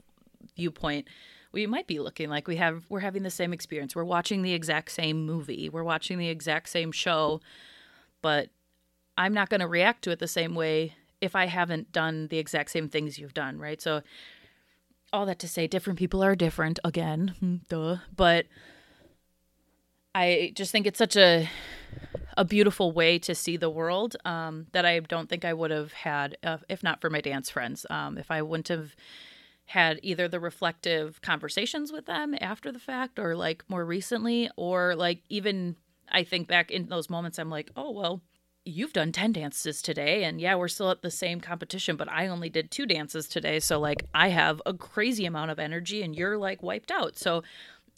viewpoint, 0.56 1.08
we 1.52 1.66
might 1.68 1.88
be 1.88 2.00
looking 2.00 2.30
like 2.30 2.48
we 2.48 2.56
have 2.58 2.86
we're 2.90 3.00
having 3.00 3.24
the 3.24 3.30
same 3.30 3.54
experience. 3.54 3.96
We're 3.96 4.04
watching 4.04 4.42
the 4.42 4.54
exact 4.54 4.92
same 4.92 5.26
movie. 5.26 5.70
We're 5.70 5.84
watching 5.84 6.18
the 6.18 6.30
exact 6.30 6.70
same 6.70 6.92
show, 6.92 7.42
but 8.22 8.50
I'm 9.18 9.34
not 9.34 9.50
going 9.50 9.62
to 9.62 9.68
react 9.68 10.04
to 10.04 10.12
it 10.12 10.20
the 10.20 10.28
same 10.28 10.56
way 10.56 10.96
if 11.22 11.36
I 11.36 11.46
haven't 11.46 11.92
done 11.92 12.28
the 12.28 12.38
exact 12.38 12.72
same 12.72 12.88
things 12.88 13.20
you've 13.20 13.34
done, 13.34 13.60
right? 13.60 13.82
So 13.82 14.02
all 15.12 15.26
that 15.26 15.40
to 15.40 15.48
say 15.48 15.68
different 15.68 16.00
people 16.00 16.24
are 16.24 16.36
different 16.36 16.80
again, 16.84 17.62
duh, 17.70 17.98
but 18.16 18.46
I 20.16 20.52
just 20.56 20.72
think 20.72 20.88
it's 20.88 20.98
such 20.98 21.16
a 21.16 21.50
a 22.40 22.46
beautiful 22.46 22.94
way 22.94 23.20
to 23.20 23.36
see 23.36 23.58
the 23.58 23.70
world 23.70 24.16
um, 24.24 24.68
that 24.72 24.86
I 24.86 25.02
don't 25.02 25.28
think 25.28 25.44
I 25.44 25.54
would 25.54 25.72
have 25.72 25.92
had 25.92 26.38
uh, 26.42 26.58
if 26.70 26.82
not 26.82 27.02
for 27.02 27.10
my 27.10 27.20
dance 27.20 27.50
friends. 27.50 27.86
Um, 27.90 28.18
if 28.18 28.32
I 28.32 28.42
wouldn't 28.42 28.70
have 28.70 28.96
had 29.66 30.00
either 30.02 30.30
the 30.30 30.40
reflective 30.40 31.22
conversations 31.22 31.92
with 31.92 32.06
them 32.06 32.34
after 32.40 32.72
the 32.72 32.80
fact 32.80 33.20
or 33.20 33.36
like 33.36 33.66
more 33.68 33.84
recently, 33.84 34.50
or 34.56 34.96
like 34.96 35.22
even 35.28 35.76
I 36.10 36.24
think 36.24 36.48
back 36.48 36.72
in 36.72 36.88
those 36.88 37.10
moments, 37.10 37.38
I'm 37.38 37.50
like, 37.50 37.72
oh, 37.76 37.92
well, 37.92 38.22
you've 38.64 38.94
done 38.94 39.12
10 39.12 39.34
dances 39.34 39.82
today. 39.82 40.24
And 40.24 40.40
yeah, 40.40 40.56
we're 40.56 40.70
still 40.70 40.92
at 40.92 41.02
the 41.02 41.12
same 41.12 41.42
competition, 41.42 41.98
but 41.98 42.10
I 42.10 42.28
only 42.28 42.50
did 42.50 42.72
two 42.72 42.86
dances 42.86 43.28
today. 43.28 43.60
So 43.60 43.80
like 43.80 44.06
I 44.14 44.30
have 44.30 44.62
a 44.66 44.74
crazy 44.74 45.26
amount 45.26 45.52
of 45.52 45.60
energy 45.60 46.04
and 46.04 46.16
you're 46.16 46.38
like 46.38 46.64
wiped 46.64 46.90
out. 46.90 47.18
So 47.18 47.44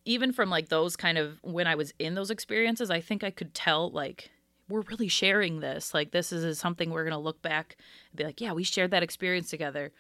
even 0.05 0.33
from 0.33 0.49
like 0.49 0.69
those 0.69 0.95
kind 0.95 1.17
of 1.17 1.39
when 1.43 1.67
I 1.67 1.75
was 1.75 1.93
in 1.99 2.15
those 2.15 2.31
experiences, 2.31 2.89
I 2.89 3.01
think 3.01 3.23
I 3.23 3.31
could 3.31 3.53
tell 3.53 3.91
like 3.91 4.31
we're 4.67 4.81
really 4.81 5.07
sharing 5.07 5.59
this. 5.59 5.93
Like 5.93 6.11
this 6.11 6.31
is 6.31 6.57
something 6.57 6.89
we're 6.89 7.03
going 7.03 7.11
to 7.11 7.17
look 7.17 7.41
back 7.41 7.75
and 8.11 8.17
be 8.17 8.23
like, 8.23 8.41
yeah, 8.41 8.53
we 8.53 8.63
shared 8.63 8.91
that 8.91 9.03
experience 9.03 9.49
together. 9.49 9.91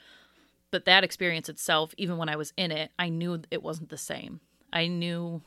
But 0.71 0.85
that 0.85 1.03
experience 1.03 1.49
itself, 1.49 1.93
even 1.97 2.17
when 2.17 2.29
I 2.29 2.37
was 2.37 2.53
in 2.55 2.71
it, 2.71 2.91
I 2.97 3.09
knew 3.09 3.41
it 3.51 3.61
wasn't 3.61 3.89
the 3.89 3.97
same. 3.97 4.39
I 4.71 4.87
knew 4.87 5.41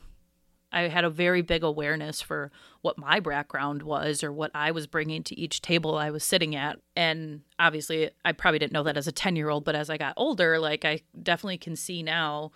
I 0.71 0.83
had 0.83 1.03
a 1.03 1.09
very 1.09 1.41
big 1.41 1.63
awareness 1.63 2.21
for 2.21 2.51
what 2.81 2.97
my 2.97 3.19
background 3.19 3.81
was 3.81 4.23
or 4.23 4.31
what 4.31 4.51
I 4.53 4.71
was 4.71 4.87
bringing 4.87 5.23
to 5.23 5.39
each 5.39 5.61
table 5.61 5.97
I 5.97 6.11
was 6.11 6.23
sitting 6.23 6.55
at. 6.55 6.79
And 6.95 7.41
obviously, 7.57 8.11
I 8.23 8.33
probably 8.33 8.59
didn't 8.59 8.73
know 8.73 8.83
that 8.83 8.97
as 8.97 9.07
a 9.07 9.11
10 9.11 9.35
year 9.35 9.49
old, 9.49 9.65
but 9.65 9.75
as 9.75 9.89
I 9.89 9.97
got 9.97 10.13
older, 10.17 10.59
like 10.59 10.85
I 10.85 11.01
definitely 11.21 11.57
can 11.57 11.75
see 11.75 12.03
now 12.03 12.51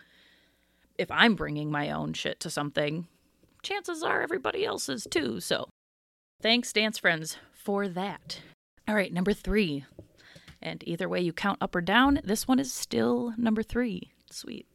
if 0.99 1.09
I'm 1.09 1.35
bringing 1.35 1.71
my 1.71 1.89
own 1.91 2.13
shit 2.13 2.39
to 2.41 2.49
something, 2.49 3.07
chances 3.63 4.03
are 4.03 4.21
everybody 4.21 4.65
else 4.65 4.89
is 4.89 5.07
too. 5.09 5.39
So 5.39 5.69
thanks, 6.41 6.73
dance 6.73 6.97
friends, 6.97 7.37
for 7.53 7.87
that. 7.87 8.41
All 8.87 8.95
right, 8.95 9.13
number 9.13 9.33
three. 9.33 9.85
And 10.61 10.83
either 10.85 11.07
way 11.07 11.21
you 11.21 11.31
count 11.31 11.59
up 11.61 11.73
or 11.73 11.81
down, 11.81 12.19
this 12.23 12.47
one 12.47 12.59
is 12.59 12.73
still 12.73 13.33
number 13.37 13.63
three. 13.63 14.11
Sweet. 14.29 14.67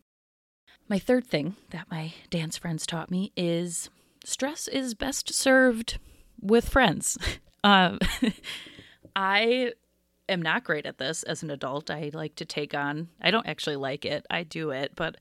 My 0.89 0.99
third 0.99 1.27
thing 1.27 1.57
that 1.71 1.91
my 1.91 2.15
dance 2.31 2.57
friends 2.57 2.87
taught 2.87 3.11
me 3.11 3.33
is 3.37 3.91
stress 4.25 4.67
is 4.67 4.95
best 4.95 5.33
served 5.35 5.99
with 6.41 6.69
friends. 6.69 7.19
Uh, 7.63 7.99
I 9.17 9.73
am 10.29 10.41
not 10.41 10.65
great 10.65 10.87
at 10.87 10.99
this 10.99 11.23
as 11.23 11.43
an 11.43 11.51
adult. 11.51 11.91
I 11.91 12.11
like 12.15 12.37
to 12.37 12.45
take 12.45 12.75
on, 12.75 13.09
I 13.21 13.31
don't 13.31 13.47
actually 13.47 13.77
like 13.77 14.05
it, 14.05 14.27
I 14.31 14.43
do 14.43 14.71
it, 14.71 14.93
but 14.97 15.17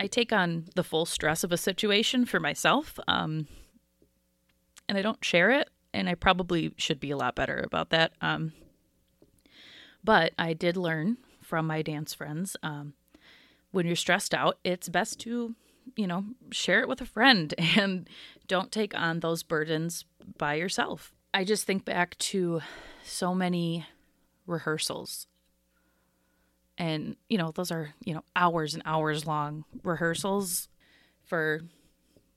I 0.00 0.06
take 0.06 0.32
on 0.32 0.66
the 0.74 0.84
full 0.84 1.06
stress 1.06 1.44
of 1.44 1.52
a 1.52 1.56
situation 1.56 2.24
for 2.24 2.38
myself, 2.38 2.98
um, 3.08 3.48
and 4.88 4.96
I 4.96 5.02
don't 5.02 5.24
share 5.24 5.50
it. 5.50 5.68
And 5.94 6.08
I 6.08 6.14
probably 6.14 6.74
should 6.76 7.00
be 7.00 7.10
a 7.10 7.16
lot 7.16 7.34
better 7.34 7.62
about 7.64 7.90
that. 7.90 8.12
Um, 8.20 8.52
but 10.04 10.32
I 10.38 10.52
did 10.52 10.76
learn 10.76 11.16
from 11.42 11.66
my 11.66 11.80
dance 11.80 12.12
friends 12.12 12.56
um, 12.62 12.92
when 13.70 13.86
you're 13.86 13.96
stressed 13.96 14.34
out, 14.34 14.58
it's 14.64 14.88
best 14.88 15.20
to, 15.20 15.54
you 15.96 16.06
know, 16.06 16.24
share 16.50 16.80
it 16.80 16.88
with 16.88 17.00
a 17.00 17.06
friend 17.06 17.54
and 17.76 18.08
don't 18.46 18.72
take 18.72 18.98
on 18.98 19.20
those 19.20 19.42
burdens 19.42 20.04
by 20.36 20.54
yourself. 20.54 21.12
I 21.34 21.44
just 21.44 21.64
think 21.64 21.84
back 21.84 22.16
to 22.18 22.60
so 23.04 23.34
many 23.34 23.86
rehearsals 24.46 25.26
and 26.78 27.16
you 27.28 27.36
know 27.36 27.50
those 27.50 27.70
are 27.70 27.92
you 28.04 28.14
know 28.14 28.22
hours 28.36 28.72
and 28.72 28.82
hours 28.86 29.26
long 29.26 29.64
rehearsals 29.82 30.68
for 31.26 31.60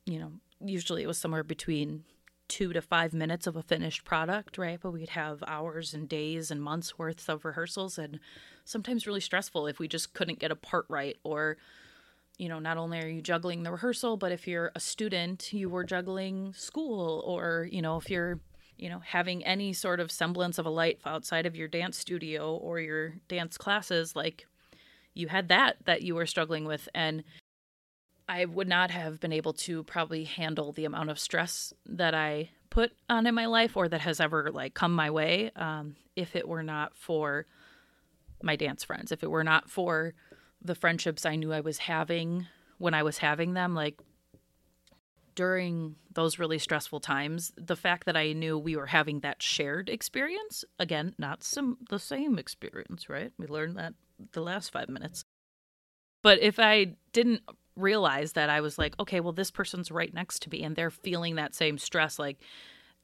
you 0.06 0.20
know 0.20 0.32
usually 0.60 1.04
it 1.04 1.08
was 1.08 1.18
somewhere 1.18 1.44
between 1.44 2.04
two 2.48 2.74
to 2.74 2.82
five 2.82 3.14
minutes 3.14 3.48
of 3.48 3.56
a 3.56 3.64
finished 3.64 4.04
product 4.04 4.58
right? 4.58 4.80
But 4.82 4.92
we'd 4.92 5.10
have 5.10 5.42
hours 5.48 5.94
and 5.94 6.10
days 6.10 6.52
and 6.52 6.62
months 6.62 6.98
worth 7.00 7.30
of 7.30 7.46
rehearsals 7.46 7.98
and 7.98 8.20
sometimes 8.66 9.08
really 9.08 9.22
stressful 9.22 9.68
if 9.68 9.80
we 9.80 9.88
just 9.88 10.14
couldn't 10.14 10.40
get 10.40 10.52
a 10.52 10.56
part 10.56 10.86
right 10.90 11.16
or 11.24 11.58
you 12.38 12.50
know 12.50 12.60
not 12.60 12.78
only 12.78 13.00
are 13.00 13.08
you 13.08 13.22
juggling 13.22 13.64
the 13.64 13.72
rehearsal 13.72 14.18
but 14.18 14.32
if 14.32 14.48
you're 14.48 14.72
a 14.76 14.80
student 14.80 15.54
you 15.54 15.70
were 15.70 15.84
juggling 15.84 16.54
school 16.54 17.24
or 17.26 17.70
you 17.72 17.82
know 17.82 17.98
if 17.98 18.10
you're 18.10 18.40
you 18.82 18.90
know, 18.90 19.00
having 19.06 19.46
any 19.46 19.72
sort 19.72 20.00
of 20.00 20.12
semblance 20.12 20.58
of 20.58 20.66
a 20.66 20.70
life 20.70 21.06
outside 21.06 21.46
of 21.46 21.56
your 21.56 21.68
dance 21.68 21.98
studio 21.98 22.56
or 22.56 22.80
your 22.80 23.14
dance 23.28 23.56
classes, 23.56 24.16
like 24.16 24.48
you 25.14 25.28
had 25.28 25.50
that 25.50 25.78
that 25.86 26.02
you 26.02 26.16
were 26.16 26.26
struggling 26.26 26.66
with. 26.66 26.90
And 26.96 27.24
I 28.28 28.46
would 28.46 28.68
not 28.68 28.90
have 28.90 29.20
been 29.20 29.34
able 29.34 29.54
to 29.54 29.84
probably 29.84 30.24
handle 30.24 30.72
the 30.72 30.86
amount 30.86 31.12
of 31.12 31.20
stress 31.20 31.74
that 31.86 32.16
I 32.16 32.50
put 32.72 32.92
on 33.08 33.28
in 33.28 33.36
my 33.36 33.46
life 33.46 33.78
or 33.78 33.88
that 33.88 34.02
has 34.02 34.20
ever 34.20 34.50
like 34.52 34.74
come 34.74 34.96
my 34.96 35.12
way 35.12 35.52
um, 35.56 35.96
if 36.16 36.36
it 36.36 36.48
were 36.48 36.64
not 36.64 36.98
for 36.98 37.46
my 38.42 38.56
dance 38.56 38.84
friends, 38.84 39.12
if 39.12 39.22
it 39.22 39.30
were 39.30 39.44
not 39.44 39.70
for 39.70 40.16
the 40.60 40.74
friendships 40.74 41.24
I 41.24 41.36
knew 41.36 41.54
I 41.54 41.62
was 41.62 41.78
having 41.78 42.48
when 42.80 42.96
I 42.96 43.04
was 43.04 43.20
having 43.20 43.54
them. 43.54 43.76
Like 43.76 44.02
during 45.36 45.96
those 46.14 46.40
really 46.40 46.58
stressful 46.58 47.00
times, 47.00 47.52
the 47.56 47.76
fact 47.76 48.06
that 48.06 48.18
I 48.18 48.34
knew 48.34 48.58
we 48.58 48.76
were 48.76 48.88
having 48.88 49.22
that 49.22 49.42
shared 49.42 49.90
experience, 49.90 50.66
again, 50.80 51.16
not 51.18 51.44
some 51.44 51.78
the 51.90 52.00
same 52.00 52.38
experience, 52.38 53.10
right? 53.10 53.32
We 53.38 53.48
learned 53.48 53.78
that 53.78 53.94
the 54.34 54.42
last 54.42 54.72
5 54.72 54.90
minutes. 54.90 55.24
But 56.22 56.40
if 56.42 56.60
I 56.60 56.96
didn't 57.14 57.42
realize 57.76 58.34
that 58.34 58.50
I 58.50 58.62
was 58.62 58.78
like, 58.78 59.00
okay, 59.00 59.20
well 59.20 59.34
this 59.34 59.52
person's 59.52 59.92
right 59.92 60.14
next 60.14 60.42
to 60.44 60.50
me 60.50 60.64
and 60.64 60.76
they're 60.76 60.92
feeling 60.92 61.36
that 61.36 61.56
same 61.56 61.78
stress 61.78 62.20
like 62.20 62.38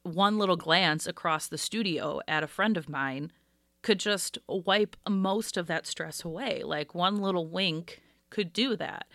one 0.02 0.38
little 0.38 0.56
glance 0.56 1.06
across 1.06 1.48
the 1.48 1.58
studio 1.58 2.20
at 2.28 2.44
a 2.44 2.48
friend 2.48 2.76
of 2.76 2.88
mine 2.88 3.32
could 3.82 3.98
just 3.98 4.38
wipe 4.48 4.96
most 5.08 5.56
of 5.56 5.66
that 5.66 5.86
stress 5.86 6.24
away. 6.24 6.62
Like 6.62 6.94
one 6.94 7.16
little 7.16 7.46
wink 7.46 8.02
could 8.30 8.52
do 8.52 8.76
that 8.76 9.06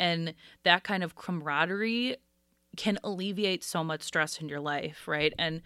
and 0.00 0.34
that 0.64 0.82
kind 0.82 1.04
of 1.04 1.14
camaraderie 1.14 2.16
can 2.76 2.98
alleviate 3.04 3.62
so 3.62 3.84
much 3.84 4.02
stress 4.02 4.40
in 4.40 4.48
your 4.48 4.60
life, 4.60 5.06
right? 5.06 5.32
And 5.38 5.60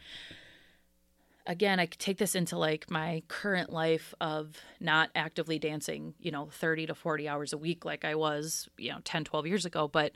again, 1.46 1.78
I 1.78 1.86
take 1.86 2.18
this 2.18 2.34
into 2.34 2.58
like 2.58 2.90
my 2.90 3.22
current 3.28 3.72
life 3.72 4.12
of 4.20 4.56
not 4.80 5.10
actively 5.14 5.58
dancing, 5.58 6.14
you 6.18 6.30
know, 6.30 6.48
30 6.50 6.86
to 6.86 6.94
40 6.94 7.28
hours 7.28 7.52
a 7.52 7.58
week 7.58 7.84
like 7.84 8.04
I 8.04 8.16
was, 8.16 8.68
you 8.76 8.90
know, 8.90 8.98
10, 9.04 9.24
12 9.24 9.46
years 9.46 9.64
ago, 9.64 9.86
but 9.86 10.12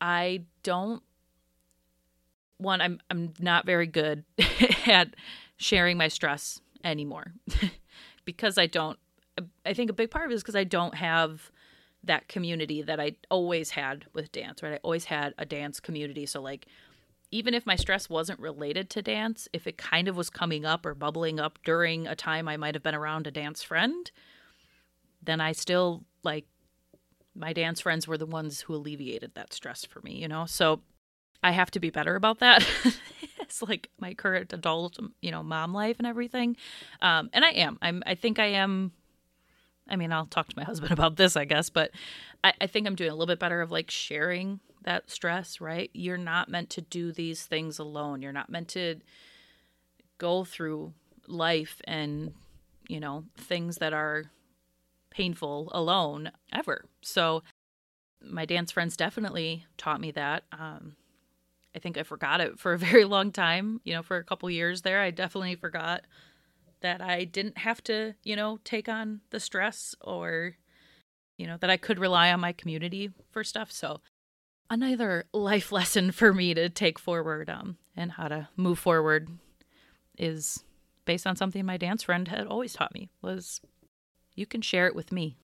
I 0.00 0.42
don't 0.62 1.02
one 2.58 2.80
I'm 2.80 3.00
I'm 3.10 3.32
not 3.40 3.66
very 3.66 3.86
good 3.86 4.24
at 4.86 5.14
sharing 5.56 5.96
my 5.96 6.08
stress 6.08 6.60
anymore. 6.84 7.32
because 8.24 8.58
I 8.58 8.66
don't 8.66 8.98
I 9.64 9.72
think 9.72 9.88
a 9.88 9.94
big 9.94 10.10
part 10.10 10.26
of 10.26 10.32
it 10.32 10.34
is 10.34 10.42
because 10.42 10.56
I 10.56 10.64
don't 10.64 10.96
have 10.96 11.50
that 12.04 12.28
community 12.28 12.82
that 12.82 13.00
I 13.00 13.12
always 13.30 13.70
had 13.70 14.06
with 14.12 14.32
dance, 14.32 14.62
right? 14.62 14.74
I 14.74 14.80
always 14.82 15.04
had 15.04 15.34
a 15.38 15.44
dance 15.44 15.80
community. 15.80 16.26
So, 16.26 16.40
like, 16.40 16.66
even 17.30 17.54
if 17.54 17.64
my 17.64 17.76
stress 17.76 18.10
wasn't 18.10 18.40
related 18.40 18.90
to 18.90 19.02
dance, 19.02 19.48
if 19.52 19.66
it 19.66 19.78
kind 19.78 20.08
of 20.08 20.16
was 20.16 20.28
coming 20.28 20.64
up 20.64 20.84
or 20.84 20.94
bubbling 20.94 21.40
up 21.40 21.58
during 21.64 22.06
a 22.06 22.16
time 22.16 22.48
I 22.48 22.56
might 22.56 22.74
have 22.74 22.82
been 22.82 22.94
around 22.94 23.26
a 23.26 23.30
dance 23.30 23.62
friend, 23.62 24.10
then 25.22 25.40
I 25.40 25.52
still, 25.52 26.04
like, 26.24 26.46
my 27.34 27.52
dance 27.52 27.80
friends 27.80 28.06
were 28.06 28.18
the 28.18 28.26
ones 28.26 28.60
who 28.60 28.74
alleviated 28.74 29.34
that 29.34 29.52
stress 29.52 29.84
for 29.84 30.00
me, 30.00 30.14
you 30.14 30.28
know? 30.28 30.44
So, 30.46 30.80
I 31.42 31.50
have 31.52 31.70
to 31.72 31.80
be 31.80 31.90
better 31.90 32.14
about 32.14 32.38
that. 32.38 32.66
it's 33.40 33.62
like 33.62 33.90
my 33.98 34.14
current 34.14 34.52
adult, 34.52 34.98
you 35.20 35.30
know, 35.30 35.42
mom 35.42 35.74
life 35.74 35.96
and 35.98 36.06
everything. 36.06 36.56
Um, 37.00 37.30
and 37.32 37.44
I 37.44 37.50
am. 37.50 37.78
I'm. 37.82 38.02
I 38.06 38.14
think 38.14 38.38
I 38.38 38.46
am 38.46 38.92
I 39.88 39.96
mean, 39.96 40.12
I'll 40.12 40.26
talk 40.26 40.48
to 40.48 40.56
my 40.56 40.64
husband 40.72 40.92
about 40.92 41.16
this, 41.16 41.36
I 41.36 41.44
guess, 41.44 41.70
but 41.70 41.90
I, 42.42 42.52
I 42.60 42.66
think 42.66 42.86
I'm 42.86 42.94
doing 42.94 43.10
a 43.10 43.14
little 43.14 43.26
bit 43.26 43.38
better 43.38 43.60
of 43.60 43.70
like 43.70 43.90
sharing 43.90 44.60
that 44.84 45.10
stress, 45.10 45.60
right? 45.60 45.90
You're 45.92 46.18
not 46.18 46.48
meant 46.48 46.70
to 46.70 46.80
do 46.80 47.12
these 47.12 47.44
things 47.44 47.78
alone. 47.78 48.22
You're 48.22 48.32
not 48.32 48.50
meant 48.50 48.68
to 48.68 48.96
go 50.18 50.44
through 50.44 50.92
life 51.28 51.80
and, 51.84 52.32
you 52.88 53.00
know, 53.00 53.24
things 53.36 53.76
that 53.76 53.92
are 53.92 54.24
painful 55.10 55.68
alone 55.72 56.30
ever. 56.52 56.84
So 57.02 57.42
my 58.24 58.44
dance 58.44 58.72
friends 58.72 58.96
definitely 58.96 59.66
taught 59.76 60.00
me 60.00 60.10
that. 60.12 60.44
Um, 60.52 60.96
I 61.74 61.78
think 61.78 61.96
I 61.96 62.02
forgot 62.02 62.40
it 62.40 62.58
for 62.58 62.72
a 62.72 62.78
very 62.90 63.04
long 63.04 63.32
time. 63.32 63.80
You 63.84 63.94
know, 63.94 64.02
for 64.02 64.16
a 64.16 64.24
couple 64.24 64.50
years 64.50 64.82
there, 64.82 65.00
I 65.00 65.10
definitely 65.10 65.54
forgot 65.54 66.02
that 66.82 67.00
I 67.00 67.24
didn't 67.24 67.58
have 67.58 67.82
to, 67.84 68.14
you 68.22 68.36
know, 68.36 68.58
take 68.64 68.88
on 68.88 69.20
the 69.30 69.40
stress 69.40 69.94
or, 70.00 70.56
you 71.36 71.46
know, 71.46 71.56
that 71.58 71.70
I 71.70 71.76
could 71.76 71.98
rely 71.98 72.32
on 72.32 72.40
my 72.40 72.52
community 72.52 73.10
for 73.30 73.42
stuff. 73.42 73.72
So 73.72 74.00
another 74.70 75.24
life 75.32 75.72
lesson 75.72 76.12
for 76.12 76.32
me 76.32 76.54
to 76.54 76.68
take 76.68 76.98
forward 76.98 77.50
um, 77.50 77.76
and 77.96 78.12
how 78.12 78.28
to 78.28 78.48
move 78.56 78.78
forward 78.78 79.28
is 80.18 80.64
based 81.04 81.26
on 81.26 81.36
something 81.36 81.64
my 81.64 81.76
dance 81.76 82.04
friend 82.04 82.28
had 82.28 82.46
always 82.46 82.72
taught 82.72 82.94
me 82.94 83.10
was 83.20 83.60
you 84.34 84.46
can 84.46 84.60
share 84.60 84.86
it 84.86 84.94
with 84.94 85.12
me 85.12 85.36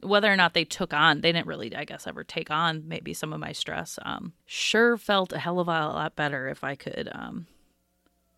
whether 0.00 0.32
or 0.32 0.36
not 0.36 0.54
they 0.54 0.64
took 0.64 0.92
on 0.94 1.20
they 1.20 1.32
didn't 1.32 1.46
really 1.46 1.74
i 1.76 1.84
guess 1.84 2.06
ever 2.06 2.24
take 2.24 2.50
on 2.50 2.86
maybe 2.86 3.12
some 3.12 3.32
of 3.32 3.40
my 3.40 3.52
stress 3.52 3.98
um, 4.02 4.32
sure 4.46 4.96
felt 4.96 5.32
a 5.32 5.38
hell 5.38 5.60
of 5.60 5.68
a 5.68 5.70
lot 5.70 6.16
better 6.16 6.48
if 6.48 6.64
i 6.64 6.74
could 6.74 7.08
um, 7.12 7.46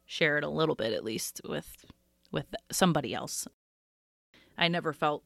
share 0.05 0.37
it 0.37 0.45
a 0.45 0.49
little 0.49 0.75
bit 0.75 0.93
at 0.93 1.05
least 1.05 1.41
with 1.49 1.85
with 2.35 2.55
somebody 2.71 3.14
else 3.14 3.49
i 4.59 4.69
never 4.69 4.93
felt 4.93 5.23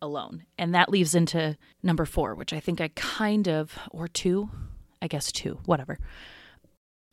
alone 0.00 0.44
and 0.58 0.74
that 0.74 0.88
leaves 0.88 1.14
into 1.14 1.56
number 1.82 2.04
four 2.04 2.34
which 2.34 2.52
i 2.52 2.60
think 2.60 2.80
i 2.80 2.88
kind 2.94 3.48
of 3.48 3.78
or 3.90 4.08
two 4.08 4.48
i 5.00 5.06
guess 5.06 5.30
two 5.30 5.58
whatever 5.66 5.98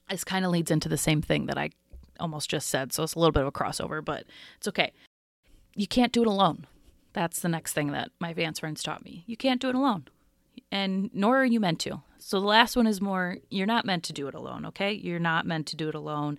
this 0.09 0.23
kind 0.23 0.45
of 0.45 0.51
leads 0.51 0.71
into 0.71 0.89
the 0.89 0.97
same 0.97 1.21
thing 1.21 1.45
that 1.47 1.57
i 1.57 1.69
almost 2.19 2.49
just 2.49 2.67
said 2.67 2.93
so 2.93 3.03
it's 3.03 3.13
a 3.13 3.19
little 3.19 3.31
bit 3.31 3.41
of 3.41 3.47
a 3.47 3.51
crossover 3.51 4.03
but 4.03 4.23
it's 4.57 4.67
okay 4.67 4.91
you 5.75 5.87
can't 5.87 6.11
do 6.11 6.21
it 6.21 6.27
alone 6.27 6.65
that's 7.13 7.39
the 7.39 7.49
next 7.49 7.73
thing 7.73 7.91
that 7.91 8.11
my 8.19 8.33
dance 8.33 8.59
friends 8.59 8.83
taught 8.83 9.03
me. 9.03 9.23
You 9.27 9.37
can't 9.37 9.61
do 9.61 9.69
it 9.69 9.75
alone. 9.75 10.05
And 10.71 11.09
nor 11.13 11.37
are 11.37 11.45
you 11.45 11.59
meant 11.59 11.79
to. 11.81 12.01
So 12.19 12.39
the 12.39 12.45
last 12.45 12.75
one 12.75 12.87
is 12.87 13.01
more 13.01 13.37
you're 13.49 13.65
not 13.65 13.85
meant 13.85 14.03
to 14.05 14.13
do 14.13 14.27
it 14.27 14.35
alone, 14.35 14.65
okay? 14.67 14.91
You're 14.91 15.19
not 15.19 15.45
meant 15.45 15.67
to 15.67 15.75
do 15.75 15.89
it 15.89 15.95
alone. 15.95 16.37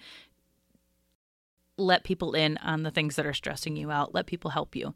Let 1.76 2.04
people 2.04 2.34
in 2.34 2.56
on 2.58 2.82
the 2.82 2.90
things 2.90 3.16
that 3.16 3.26
are 3.26 3.34
stressing 3.34 3.76
you 3.76 3.90
out. 3.90 4.14
Let 4.14 4.26
people 4.26 4.50
help 4.50 4.76
you. 4.76 4.94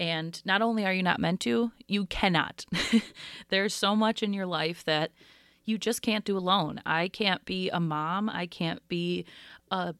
And 0.00 0.40
not 0.44 0.62
only 0.62 0.84
are 0.84 0.92
you 0.92 1.02
not 1.02 1.20
meant 1.20 1.40
to, 1.40 1.72
you 1.86 2.06
cannot. 2.06 2.64
There's 3.48 3.74
so 3.74 3.96
much 3.96 4.22
in 4.22 4.32
your 4.32 4.46
life 4.46 4.84
that 4.84 5.10
you 5.64 5.76
just 5.76 6.02
can't 6.02 6.24
do 6.24 6.38
alone. 6.38 6.80
I 6.86 7.08
can't 7.08 7.44
be 7.44 7.68
a 7.70 7.80
mom. 7.80 8.30
I 8.30 8.46
can't 8.46 8.86
be 8.88 9.26
a 9.70 9.94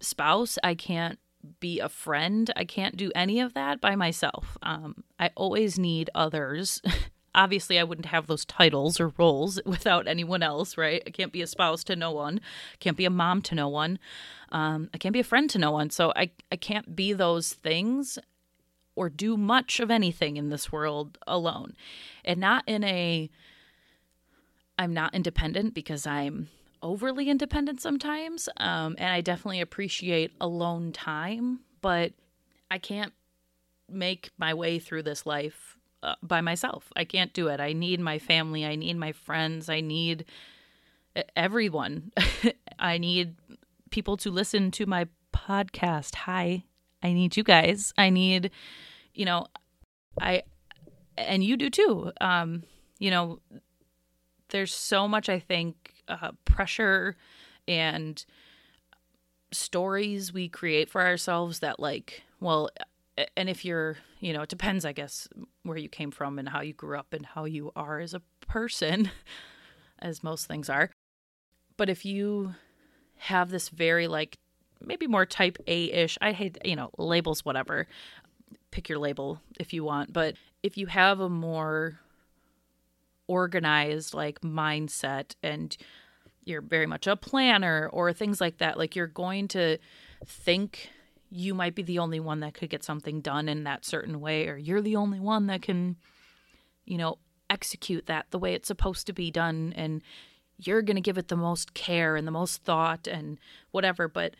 spouse. 0.00 0.58
I 0.62 0.74
can't 0.74 1.18
be 1.58 1.80
a 1.80 1.88
friend. 1.88 2.50
I 2.56 2.64
can't 2.64 2.96
do 2.96 3.10
any 3.14 3.40
of 3.40 3.54
that 3.54 3.80
by 3.80 3.96
myself. 3.96 4.56
Um, 4.62 5.04
I 5.18 5.30
always 5.36 5.78
need 5.78 6.10
others. 6.14 6.80
Obviously, 7.34 7.78
I 7.78 7.84
wouldn't 7.84 8.06
have 8.06 8.26
those 8.26 8.44
titles 8.44 9.00
or 9.00 9.12
roles 9.16 9.60
without 9.66 10.08
anyone 10.08 10.42
else, 10.42 10.76
right? 10.76 11.02
I 11.06 11.10
can't 11.10 11.32
be 11.32 11.42
a 11.42 11.46
spouse 11.46 11.84
to 11.84 11.96
no 11.96 12.10
one. 12.10 12.40
I 12.74 12.76
can't 12.78 12.96
be 12.96 13.04
a 13.04 13.10
mom 13.10 13.42
to 13.42 13.54
no 13.54 13.68
one. 13.68 13.98
Um, 14.50 14.90
I 14.92 14.98
can't 14.98 15.12
be 15.12 15.20
a 15.20 15.24
friend 15.24 15.48
to 15.50 15.58
no 15.58 15.70
one. 15.70 15.90
So 15.90 16.12
I, 16.16 16.30
I 16.50 16.56
can't 16.56 16.96
be 16.96 17.12
those 17.12 17.52
things 17.52 18.18
or 18.96 19.08
do 19.08 19.36
much 19.36 19.80
of 19.80 19.90
anything 19.90 20.36
in 20.36 20.48
this 20.48 20.72
world 20.72 21.18
alone. 21.26 21.74
And 22.24 22.40
not 22.40 22.64
in 22.66 22.84
a, 22.84 23.30
I'm 24.78 24.92
not 24.92 25.14
independent 25.14 25.74
because 25.74 26.06
I'm 26.06 26.48
overly 26.82 27.28
independent 27.28 27.80
sometimes. 27.80 28.48
Um, 28.56 28.96
and 28.98 29.12
I 29.12 29.20
definitely 29.20 29.60
appreciate 29.60 30.32
alone 30.40 30.92
time, 30.92 31.60
but 31.80 32.12
I 32.70 32.78
can't 32.78 33.12
make 33.88 34.30
my 34.38 34.54
way 34.54 34.78
through 34.78 35.02
this 35.02 35.26
life 35.26 35.76
uh, 36.02 36.14
by 36.22 36.40
myself. 36.40 36.92
I 36.96 37.04
can't 37.04 37.32
do 37.32 37.48
it. 37.48 37.60
I 37.60 37.72
need 37.72 38.00
my 38.00 38.18
family. 38.18 38.64
I 38.64 38.76
need 38.76 38.96
my 38.96 39.12
friends. 39.12 39.68
I 39.68 39.80
need 39.80 40.24
everyone. 41.36 42.12
I 42.78 42.98
need 42.98 43.36
people 43.90 44.16
to 44.18 44.30
listen 44.30 44.70
to 44.72 44.86
my 44.86 45.06
podcast. 45.34 46.14
Hi. 46.14 46.64
I 47.02 47.12
need 47.12 47.36
you 47.36 47.42
guys. 47.42 47.92
I 47.96 48.10
need, 48.10 48.50
you 49.14 49.24
know, 49.24 49.46
I, 50.20 50.42
and 51.16 51.42
you 51.42 51.56
do 51.56 51.70
too. 51.70 52.12
Um, 52.20 52.64
you 52.98 53.10
know, 53.10 53.40
there's 54.50 54.74
so 54.74 55.08
much 55.08 55.28
I 55.28 55.38
think 55.38 55.94
uh, 56.08 56.32
pressure 56.44 57.16
and 57.66 58.24
stories 59.52 60.32
we 60.32 60.48
create 60.48 60.88
for 60.88 61.00
ourselves 61.00 61.58
that 61.60 61.80
like 61.80 62.22
well 62.40 62.70
and 63.36 63.48
if 63.48 63.64
you're 63.64 63.96
you 64.20 64.32
know 64.32 64.42
it 64.42 64.48
depends 64.48 64.84
i 64.84 64.92
guess 64.92 65.28
where 65.62 65.76
you 65.76 65.88
came 65.88 66.10
from 66.10 66.38
and 66.38 66.48
how 66.48 66.60
you 66.60 66.72
grew 66.72 66.98
up 66.98 67.12
and 67.12 67.26
how 67.26 67.44
you 67.44 67.70
are 67.76 68.00
as 68.00 68.14
a 68.14 68.22
person 68.46 69.10
as 70.00 70.22
most 70.22 70.46
things 70.46 70.68
are. 70.70 70.90
But 71.76 71.88
if 71.88 72.04
you 72.04 72.54
have 73.16 73.50
this 73.50 73.68
very 73.68 74.08
like 74.08 74.38
maybe 74.80 75.06
more 75.06 75.26
type 75.26 75.58
a-ish 75.66 76.16
i 76.22 76.32
hate 76.32 76.56
you 76.64 76.76
know 76.76 76.90
labels 76.98 77.44
whatever. 77.44 77.86
Pick 78.70 78.88
your 78.88 78.98
label 78.98 79.40
if 79.58 79.72
you 79.72 79.84
want. 79.84 80.12
But 80.12 80.36
if 80.62 80.78
you 80.78 80.86
have 80.86 81.20
a 81.20 81.28
more 81.28 82.00
organized 83.26 84.14
like 84.14 84.40
mindset 84.40 85.34
and 85.42 85.76
you're 86.44 86.62
very 86.62 86.86
much 86.86 87.06
a 87.06 87.14
planner 87.16 87.88
or 87.92 88.12
things 88.12 88.40
like 88.40 88.58
that 88.58 88.76
like 88.76 88.96
you're 88.96 89.06
going 89.06 89.46
to 89.46 89.78
think 90.26 90.90
you 91.30 91.54
might 91.54 91.74
be 91.74 91.82
the 91.82 91.98
only 91.98 92.20
one 92.20 92.40
that 92.40 92.54
could 92.54 92.70
get 92.70 92.82
something 92.82 93.20
done 93.20 93.48
in 93.48 93.64
that 93.64 93.84
certain 93.84 94.20
way 94.20 94.48
or 94.48 94.56
you're 94.56 94.82
the 94.82 94.96
only 94.96 95.20
one 95.20 95.46
that 95.46 95.62
can 95.62 95.96
you 96.84 96.98
know 96.98 97.18
execute 97.48 98.06
that 98.06 98.26
the 98.30 98.38
way 98.38 98.54
it's 98.54 98.68
supposed 98.68 99.06
to 99.06 99.12
be 99.12 99.30
done 99.30 99.72
and 99.76 100.02
you're 100.66 100.82
going 100.82 100.96
to 100.96 101.00
give 101.00 101.18
it 101.18 101.28
the 101.28 101.36
most 101.36 101.74
care 101.74 102.16
and 102.16 102.26
the 102.26 102.32
most 102.32 102.62
thought 102.62 103.06
and 103.06 103.38
whatever. 103.70 104.08
But 104.08 104.34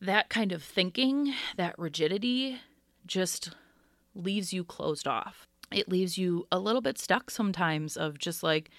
that 0.00 0.28
kind 0.28 0.52
of 0.52 0.62
thinking 0.62 1.34
that 1.56 1.78
rigidity 1.78 2.60
just 3.06 3.50
leaves 4.14 4.52
you 4.52 4.64
closed 4.64 5.08
off. 5.08 5.46
It 5.70 5.88
leaves 5.88 6.18
you 6.18 6.46
a 6.52 6.58
little 6.58 6.80
bit 6.80 6.98
stuck 6.98 7.30
sometimes 7.30 7.96
of 7.96 8.18
just 8.18 8.42
like 8.42 8.70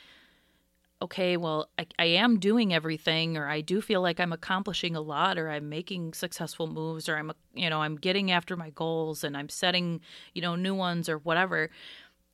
okay 1.06 1.38
well 1.38 1.70
I, 1.78 1.86
I, 2.00 2.06
am 2.06 2.39
doing 2.39 2.74
everything 2.74 3.38
or 3.38 3.48
i 3.48 3.62
do 3.62 3.80
feel 3.80 4.02
like 4.02 4.20
i'm 4.20 4.34
accomplishing 4.34 4.96
a 4.96 5.02
lot 5.02 5.38
or 5.38 5.52
i'm 5.52 5.70
making 5.70 6.13
successful 6.13 6.65
moves 6.65 7.08
or 7.08 7.15
i'm 7.15 7.32
you 7.54 7.70
know 7.70 7.84
i'm 7.84 7.96
getting 7.96 8.32
after 8.32 8.58
my 8.58 8.72
goals 8.72 9.24
and 9.24 9.38
i'm 9.38 9.48
setting 9.48 10.02
you 10.34 10.41
know 10.41 10.56
new 10.56 10.76
ones 10.76 11.08
or 11.08 11.18
whatever. 11.20 11.70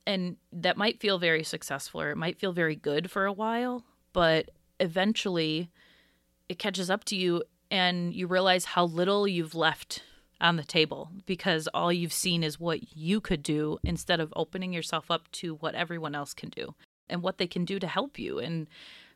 And 0.04 0.36
that 0.52 0.76
might 0.76 0.98
feel 0.98 1.20
very 1.20 1.44
successful 1.44 2.00
or 2.00 2.10
it 2.10 2.16
might 2.16 2.40
feel 2.40 2.52
very 2.52 2.74
good 2.74 3.08
for 3.08 3.24
a 3.24 3.32
while 3.32 3.84
but 4.12 4.50
eventually 4.80 5.70
it 6.48 6.58
catches 6.58 6.90
up 6.90 7.04
to 7.04 7.16
you 7.16 7.44
and 7.70 8.12
you 8.12 8.26
realize 8.26 8.64
how 8.64 8.84
little 8.84 9.28
you've 9.28 9.54
left 9.54 10.02
on 10.40 10.56
the 10.56 10.64
table 10.64 11.10
because 11.24 11.68
all 11.68 11.92
you've 11.92 12.12
seen 12.12 12.42
is 12.42 12.58
what 12.58 12.96
you 12.96 13.20
could 13.20 13.44
do 13.44 13.78
instead 13.84 14.18
of 14.18 14.32
opening 14.34 14.72
yourself 14.72 15.08
up 15.08 15.30
to 15.30 15.54
what 15.56 15.76
everyone 15.76 16.16
else 16.16 16.34
can 16.34 16.48
do 16.48 16.74
and 17.12 17.22
what 17.22 17.38
they 17.38 17.46
can 17.46 17.64
do 17.64 17.78
to 17.78 17.86
help 17.86 18.18
you 18.18 18.38
and 18.38 18.68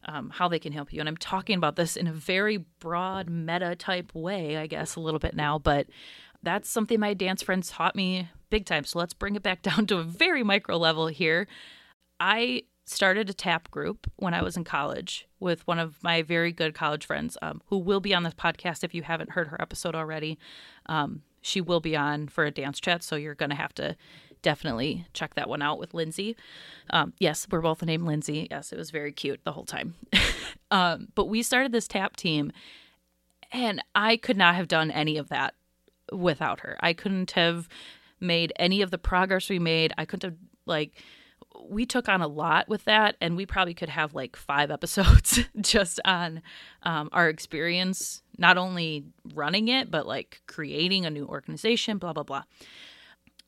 um, 0.05 0.31
how 0.31 0.49
they 0.49 0.59
can 0.59 0.73
help 0.73 0.93
you. 0.93 1.01
And 1.01 1.09
I'm 1.09 1.17
talking 1.17 1.57
about 1.57 1.77
this 1.77 1.97
in 1.97 2.07
a 2.07 2.13
very 2.13 2.59
broad 2.79 3.29
meta 3.29 3.75
type 3.75 4.15
way, 4.15 4.57
I 4.57 4.67
guess, 4.67 4.97
a 4.97 5.01
little 5.01 5.19
bit 5.19 5.35
now, 5.35 5.59
but 5.59 5.89
that's 6.43 6.69
something 6.69 7.01
my 7.01 7.15
dance 7.15 7.43
friends 7.43 7.71
taught 7.71 7.97
me 7.97 8.29
big 8.51 8.67
time. 8.67 8.85
So 8.85 8.99
let's 8.99 9.15
bring 9.15 9.35
it 9.35 9.43
back 9.43 9.63
down 9.63 9.87
to 9.89 9.99
a 9.99 10.05
very 10.05 10.43
micro 10.43 10.77
level 10.77 11.09
here. 11.09 11.49
I 12.21 12.63
started 12.87 13.29
a 13.29 13.35
tap 13.35 13.69
group 13.71 14.09
when 14.17 14.33
I 14.33 14.43
was 14.43 14.57
in 14.57 14.63
college 14.63 15.27
with 15.41 15.67
one 15.67 15.81
of 15.81 16.03
my 16.05 16.23
very 16.23 16.53
good 16.53 16.73
college 16.73 17.05
friends 17.05 17.37
um, 17.43 17.61
who 17.67 17.79
will 17.79 17.99
be 18.01 18.15
on 18.15 18.23
this 18.23 18.35
podcast 18.35 18.85
if 18.85 18.95
you 18.95 19.03
haven't 19.03 19.31
heard 19.31 19.49
her 19.49 19.61
episode 19.61 19.97
already. 19.97 20.39
Um, 20.87 21.23
she 21.47 21.61
will 21.61 21.81
be 21.81 21.97
on 21.97 22.27
for 22.27 22.45
a 22.45 22.51
dance 22.51 22.81
chat, 22.81 23.05
so 23.05 23.15
you're 23.15 23.37
going 23.37 23.51
to 23.51 23.57
have 23.57 23.73
to 23.75 23.97
definitely 24.43 25.07
check 25.13 25.35
that 25.35 25.49
one 25.49 25.63
out 25.63 25.79
with 25.79 25.95
Lindsay. 25.95 26.37
Um, 26.91 27.13
yes, 27.19 27.47
we're 27.49 27.61
both 27.61 27.83
named 27.83 28.05
Lindsay. 28.05 28.49
Yes, 28.51 28.73
it 28.73 28.79
was 28.79 28.91
very 28.91 29.13
cute 29.13 29.41
the 29.45 29.53
whole 29.53 29.65
time. 29.65 29.95
um, 30.73 31.09
but 31.15 31.27
we 31.27 31.45
started 31.45 31.71
this 31.71 31.87
tap 31.87 32.17
team, 32.17 32.51
and 33.53 33.81
I 33.95 34.17
could 34.17 34.37
not 34.37 34.57
have 34.57 34.67
done 34.67 34.91
any 34.91 35.19
of 35.19 35.29
that 35.29 35.55
without 36.13 36.61
her. 36.61 36.77
I 36.81 36.93
couldn't 36.93 37.31
have 37.33 37.69
made 38.19 38.53
any 38.57 38.83
of 38.83 38.91
the 38.91 38.99
progress 38.99 39.49
we 39.49 39.61
made. 39.61 39.93
I 39.97 40.05
couldn't 40.05 40.31
have 40.31 40.39
like 40.67 41.01
we 41.69 41.87
took 41.87 42.09
on 42.09 42.23
a 42.23 42.27
lot 42.27 42.69
with 42.69 42.85
that, 42.85 43.17
and 43.21 43.37
we 43.37 43.47
probably 43.47 43.75
could 43.75 43.89
have 43.89 44.15
like 44.15 44.35
five 44.35 44.71
episodes 44.73 45.41
just 45.61 46.01
on 46.05 46.43
um, 46.83 47.09
our 47.13 47.29
experience, 47.29 48.23
not 48.39 48.59
only 48.59 49.05
running 49.35 49.69
it, 49.69 49.91
but 49.91 50.07
like 50.07 50.43
creating 50.47 51.07
a 51.07 51.11
new 51.11 51.27
organization, 51.27 51.99
blah, 51.99 52.13
blah, 52.13 52.23
blah. 52.23 52.43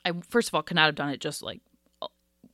I, 0.04 0.12
first 0.28 0.48
of 0.48 0.54
all, 0.54 0.62
could 0.62 0.76
not 0.76 0.86
have 0.86 0.94
done 0.94 1.10
it 1.10 1.20
just 1.20 1.42
like 1.42 1.60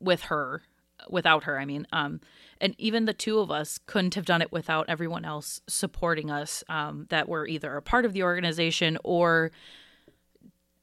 with 0.01 0.23
her, 0.23 0.63
without 1.09 1.45
her, 1.45 1.59
I 1.59 1.65
mean. 1.65 1.87
Um, 1.93 2.21
and 2.61 2.75
even 2.79 3.05
the 3.05 3.13
two 3.13 3.39
of 3.39 3.51
us 3.51 3.79
couldn't 3.87 4.15
have 4.15 4.25
done 4.25 4.43
it 4.43 4.53
without 4.53 4.87
everyone 4.89 5.25
else 5.25 5.61
supporting 5.67 6.31
us 6.31 6.65
um, 6.69 7.07
that 7.11 7.29
were 7.29 7.47
either 7.47 7.77
a 7.77 7.83
part 7.83 8.05
of 8.05 8.13
the 8.13 8.23
organization 8.23 8.99
or 9.05 9.51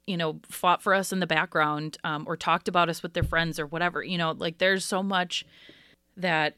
you 0.07 0.17
know, 0.17 0.39
fought 0.49 0.81
for 0.81 0.93
us 0.93 1.13
in 1.13 1.19
the 1.19 1.27
background 1.27 1.97
um, 2.03 2.25
or 2.27 2.35
talked 2.35 2.67
about 2.67 2.89
us 2.89 3.03
with 3.03 3.13
their 3.13 3.23
friends 3.23 3.59
or 3.59 3.65
whatever. 3.65 4.03
You 4.03 4.17
know, 4.17 4.31
like 4.31 4.57
there's 4.57 4.83
so 4.83 5.03
much 5.03 5.45
that 6.17 6.55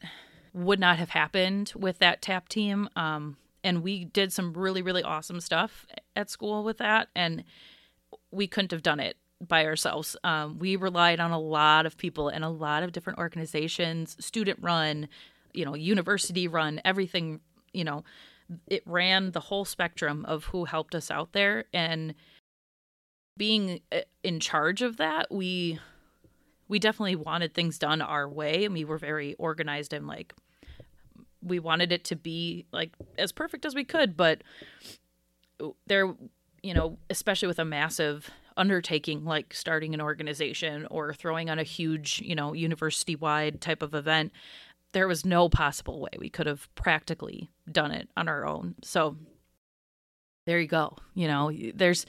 would 0.52 0.80
not 0.80 0.98
have 0.98 1.10
happened 1.10 1.72
with 1.76 1.98
that 1.98 2.22
tap 2.22 2.48
team. 2.48 2.88
Um, 2.96 3.36
and 3.64 3.82
we 3.82 4.04
did 4.04 4.32
some 4.32 4.52
really, 4.52 4.82
really 4.82 5.02
awesome 5.02 5.40
stuff 5.40 5.86
at 6.14 6.30
school 6.30 6.62
with 6.62 6.78
that. 6.78 7.08
And 7.16 7.42
we 8.30 8.46
couldn't 8.46 8.70
have 8.70 8.82
done 8.82 9.00
it 9.00 9.16
by 9.40 9.64
ourselves. 9.64 10.16
Um, 10.22 10.58
we 10.58 10.76
relied 10.76 11.18
on 11.18 11.30
a 11.30 11.38
lot 11.38 11.86
of 11.86 11.96
people 11.96 12.28
and 12.28 12.44
a 12.44 12.48
lot 12.48 12.82
of 12.82 12.92
different 12.92 13.18
organizations, 13.18 14.16
student 14.24 14.58
run, 14.62 15.08
you 15.54 15.64
know, 15.64 15.74
university 15.74 16.46
run, 16.46 16.80
everything, 16.84 17.40
you 17.72 17.84
know, 17.84 18.04
it 18.66 18.82
ran 18.86 19.30
the 19.30 19.40
whole 19.40 19.64
spectrum 19.64 20.24
of 20.26 20.44
who 20.44 20.66
helped 20.66 20.94
us 20.94 21.10
out 21.10 21.32
there. 21.32 21.64
And 21.72 22.14
being 23.36 23.80
uh, 23.90 24.00
in 24.22 24.40
charge 24.40 24.82
of 24.82 24.98
that, 24.98 25.32
we 25.32 25.80
we 26.68 26.78
definitely 26.78 27.16
wanted 27.16 27.54
things 27.54 27.78
done 27.78 28.00
our 28.00 28.28
way 28.28 28.64
and 28.64 28.72
we 28.74 28.84
were 28.84 28.98
very 28.98 29.34
organized 29.34 29.92
and 29.92 30.06
like 30.06 30.34
we 31.44 31.58
wanted 31.58 31.92
it 31.92 32.04
to 32.04 32.16
be 32.16 32.66
like 32.72 32.92
as 33.18 33.32
perfect 33.32 33.64
as 33.64 33.74
we 33.74 33.84
could 33.84 34.16
but 34.16 34.42
there 35.86 36.14
you 36.62 36.74
know 36.74 36.98
especially 37.10 37.48
with 37.48 37.58
a 37.58 37.64
massive 37.64 38.30
undertaking 38.56 39.24
like 39.24 39.52
starting 39.52 39.94
an 39.94 40.00
organization 40.00 40.86
or 40.90 41.12
throwing 41.12 41.50
on 41.50 41.58
a 41.58 41.64
huge 41.64 42.20
you 42.24 42.34
know 42.34 42.52
university 42.52 43.16
wide 43.16 43.60
type 43.60 43.82
of 43.82 43.94
event 43.94 44.32
there 44.92 45.08
was 45.08 45.24
no 45.24 45.48
possible 45.48 46.00
way 46.00 46.10
we 46.18 46.30
could 46.30 46.46
have 46.46 46.72
practically 46.74 47.50
done 47.70 47.90
it 47.90 48.08
on 48.16 48.28
our 48.28 48.46
own 48.46 48.74
so 48.82 49.16
there 50.46 50.60
you 50.60 50.68
go 50.68 50.96
you 51.14 51.26
know 51.26 51.50
there's 51.74 52.06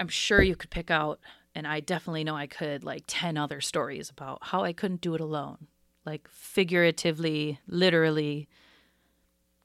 I'm 0.00 0.08
sure 0.08 0.42
you 0.42 0.56
could 0.56 0.70
pick 0.70 0.90
out, 0.90 1.20
and 1.54 1.66
I 1.66 1.80
definitely 1.80 2.24
know 2.24 2.36
I 2.36 2.46
could, 2.46 2.84
like 2.84 3.04
10 3.06 3.36
other 3.36 3.60
stories 3.60 4.10
about 4.10 4.38
how 4.42 4.64
I 4.64 4.72
couldn't 4.72 5.00
do 5.00 5.14
it 5.14 5.20
alone. 5.20 5.68
Like 6.04 6.28
figuratively, 6.30 7.60
literally. 7.66 8.48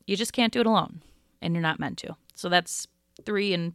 You 0.06 0.16
just 0.16 0.34
can't 0.34 0.54
do 0.54 0.62
it 0.62 0.66
alone, 0.66 1.02
and 1.42 1.54
you're 1.54 1.62
not 1.62 1.80
meant 1.80 1.98
to. 2.00 2.16
So 2.34 2.50
that's 2.50 2.88
three 3.26 3.54
and 3.54 3.74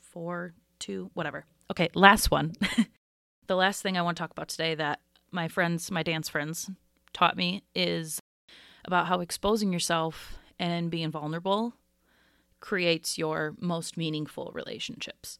four, 0.00 0.54
two, 0.78 1.10
whatever. 1.14 1.44
Okay, 1.70 1.88
last 1.94 2.30
one. 2.30 2.54
the 3.46 3.56
last 3.56 3.82
thing 3.82 3.98
I 3.98 4.02
want 4.02 4.16
to 4.16 4.22
talk 4.22 4.30
about 4.30 4.48
today 4.48 4.74
that 4.76 5.00
my 5.30 5.48
friends, 5.48 5.90
my 5.90 6.02
dance 6.02 6.28
friends, 6.28 6.70
taught 7.12 7.36
me 7.36 7.62
is 7.74 8.20
about 8.84 9.06
how 9.06 9.20
exposing 9.20 9.72
yourself 9.72 10.36
and 10.58 10.90
being 10.90 11.10
vulnerable 11.10 11.74
creates 12.60 13.18
your 13.18 13.54
most 13.60 13.96
meaningful 13.96 14.50
relationships. 14.54 15.38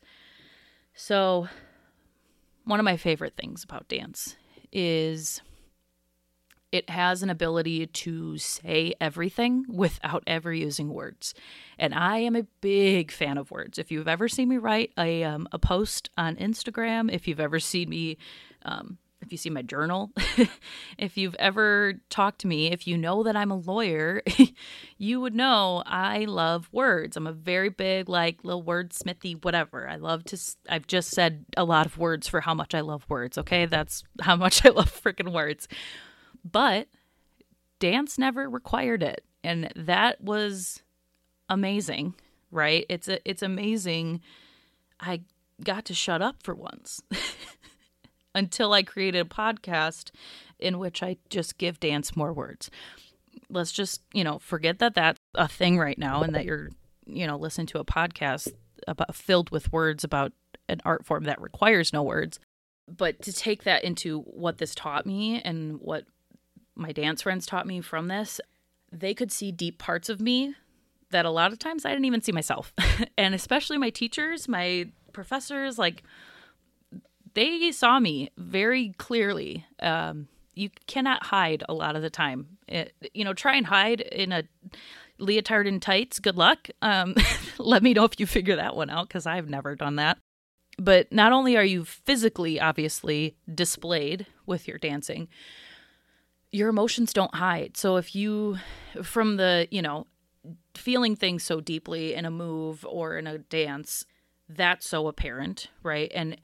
So, 0.95 1.49
one 2.65 2.81
of 2.81 2.85
my 2.85 2.97
favorite 2.97 3.35
things 3.37 3.65
about 3.65 3.89
dance 3.89 4.37
is 4.73 5.41
it 6.75 6.91
has 6.91 7.23
an 7.23 7.31
ability 7.31 7.87
to 7.87 8.37
say 8.37 8.95
everything 9.01 9.65
without 9.69 10.25
ever 10.27 10.53
using 10.53 10.93
words. 10.93 11.33
And 11.79 11.95
I 11.95 12.19
am 12.19 12.35
a 12.35 12.43
big 12.61 13.13
fan 13.13 13.39
of 13.39 13.53
words. 13.53 13.79
If 13.79 13.93
you've 13.93 14.09
ever 14.09 14.29
seen 14.29 14.49
me 14.49 14.59
write 14.59 14.91
a, 14.99 15.23
um, 15.23 15.47
a 15.53 15.59
post 15.61 16.11
on 16.19 16.35
Instagram, 16.35 17.13
if 17.13 17.29
you've 17.29 17.39
ever 17.39 17.61
seen 17.61 17.89
me 17.91 18.19
um, 18.63 18.99
if 19.25 19.33
you 19.33 19.39
see 19.39 19.51
my 19.51 19.63
journal, 19.63 20.13
if 20.99 21.17
you've 21.17 21.35
ever 21.37 21.95
talked 22.11 22.41
to 22.41 22.47
me, 22.47 22.71
if 22.71 22.87
you 22.87 22.99
know 22.99 23.23
that 23.23 23.37
I'm 23.37 23.51
a 23.51 23.57
lawyer, 23.57 24.23
you 24.99 25.21
would 25.21 25.35
know 25.35 25.83
I 25.87 26.27
love 26.27 26.69
words. 26.73 27.17
I'm 27.17 27.27
a 27.27 27.33
very 27.33 27.71
big, 27.71 28.09
like, 28.09 28.45
little 28.45 28.63
wordsmithy, 28.63 29.43
whatever. 29.43 29.89
I 29.89 29.97
love 29.97 30.25
to, 30.25 30.39
I've 30.69 30.87
just 30.87 31.11
said 31.11 31.47
a 31.57 31.65
lot 31.65 31.87
of 31.87 31.99
words 31.99 32.29
for 32.29 32.43
how 32.43 32.55
much 32.55 32.75
I 32.75 32.83
love 32.83 33.07
words, 33.09 33.39
okay? 33.39 33.67
That's 33.67 34.05
how 34.21 34.37
much 34.37 34.65
I 34.67 34.69
love 34.69 34.93
freaking 35.03 35.33
words. 35.33 35.69
But 36.45 36.89
dance 37.79 38.19
never 38.19 38.49
required 38.49 39.03
it. 39.03 39.25
And 39.43 39.71
that 39.77 40.21
was 40.23 40.83
amazing, 41.49 42.15
right? 42.51 42.87
It's 42.89 43.09
a, 43.09 43.27
it's 43.29 43.43
amazing. 43.43 44.21
I 45.01 45.23
got 45.63 45.85
to 45.87 45.95
shut 45.95 46.23
up 46.23 46.43
for 46.43 46.55
once. 46.55 47.03
until 48.35 48.73
I 48.73 48.83
created 48.83 49.25
a 49.25 49.29
podcast 49.29 50.11
in 50.59 50.79
which 50.79 51.03
I 51.03 51.17
just 51.31 51.59
give 51.59 51.81
dance 51.81 52.17
more 52.17 52.33
words. 52.33 52.71
Let's 53.49 53.73
just, 53.73 54.03
you 54.13 54.25
know, 54.25 54.39
forget 54.39 54.79
that 54.81 54.95
that's 54.95 55.21
a 55.35 55.49
thing 55.49 55.79
right 55.79 55.99
now 55.99 56.23
and 56.23 56.35
that 56.35 56.45
you're, 56.45 56.71
you 57.07 57.27
know, 57.27 57.37
listening 57.37 57.67
to 57.69 57.79
a 57.79 57.85
podcast 57.85 58.49
about 58.89 59.15
filled 59.15 59.51
with 59.51 59.73
words 59.73 60.05
about 60.05 60.33
an 60.69 60.81
art 60.85 61.05
form 61.05 61.25
that 61.25 61.41
requires 61.41 61.93
no 61.93 62.03
words. 62.03 62.41
But 62.89 63.23
to 63.23 63.33
take 63.33 63.65
that 63.65 63.85
into 63.85 64.21
what 64.21 64.59
this 64.59 64.75
taught 64.75 65.07
me 65.07 65.41
and 65.43 65.81
what 65.81 66.05
my 66.75 66.93
dance 66.93 67.23
friends 67.23 67.47
taught 67.47 67.67
me 67.67 67.81
from 67.81 68.09
this, 68.09 68.41
they 68.91 69.15
could 69.15 69.33
see 69.33 69.53
deep 69.53 69.79
parts 69.79 70.09
of 70.09 70.21
me 70.21 70.55
that 71.11 71.25
a 71.25 71.31
lot 71.31 71.53
of 71.53 71.59
times 71.59 71.85
I 71.85 71.91
didn't 71.91 72.07
even 72.07 72.23
see 72.23 72.33
myself. 72.33 72.73
and 73.19 73.35
especially 73.35 73.79
my 73.79 73.91
teachers, 73.91 74.49
my 74.49 74.89
professors, 75.13 75.79
like 75.79 76.03
they 77.35 77.73
saw 77.73 77.99
me 77.99 78.31
very 78.37 78.95
clearly. 78.99 79.67
Um, 79.81 80.29
you 80.55 80.71
cannot 80.87 81.25
hide 81.25 81.65
a 81.69 81.75
lot 81.75 81.97
of 81.97 82.03
the 82.03 82.11
time. 82.11 82.59
It, 82.69 82.95
you 83.13 83.25
know, 83.25 83.35
try 83.35 83.57
and 83.57 83.67
hide 83.67 84.01
in 84.01 84.33
a 84.33 84.45
leotard 85.19 85.67
and 85.67 85.83
tights. 85.83 86.19
Good 86.19 86.37
luck. 86.37 86.69
Um, 86.81 87.15
let 87.59 87.83
me 87.83 87.93
know 87.93 88.05
if 88.05 88.19
you 88.19 88.27
figure 88.27 88.57
that 88.57 88.77
one 88.77 88.91
out 88.91 89.09
because 89.09 89.27
I've 89.27 89.49
never 89.49 89.75
done 89.75 89.97
that. 89.97 90.19
But 90.79 91.13
not 91.13 91.33
only 91.33 91.57
are 91.57 91.65
you 91.65 91.85
physically, 91.85 92.61
obviously, 92.61 93.37
displayed 93.53 94.27
with 94.47 94.67
your 94.67 94.79
dancing, 94.79 95.29
your 96.55 96.69
emotions 96.69 97.13
don't 97.13 97.35
hide. 97.35 97.77
So 97.77 97.97
if 97.97 98.15
you, 98.15 98.59
from 99.03 99.39
the, 99.39 99.67
you 99.73 99.83
know, 99.83 100.07
feeling 100.77 101.17
things 101.17 101.43
so 101.43 101.61
deeply 101.61 102.15
in 102.15 102.25
a 102.25 102.31
move 102.31 102.87
or 102.89 103.17
in 103.19 103.27
a 103.27 103.39
dance, 103.39 104.07
that's 104.49 104.89
so 104.89 105.09
apparent, 105.09 105.67
right? 105.83 106.13
And 106.15 106.37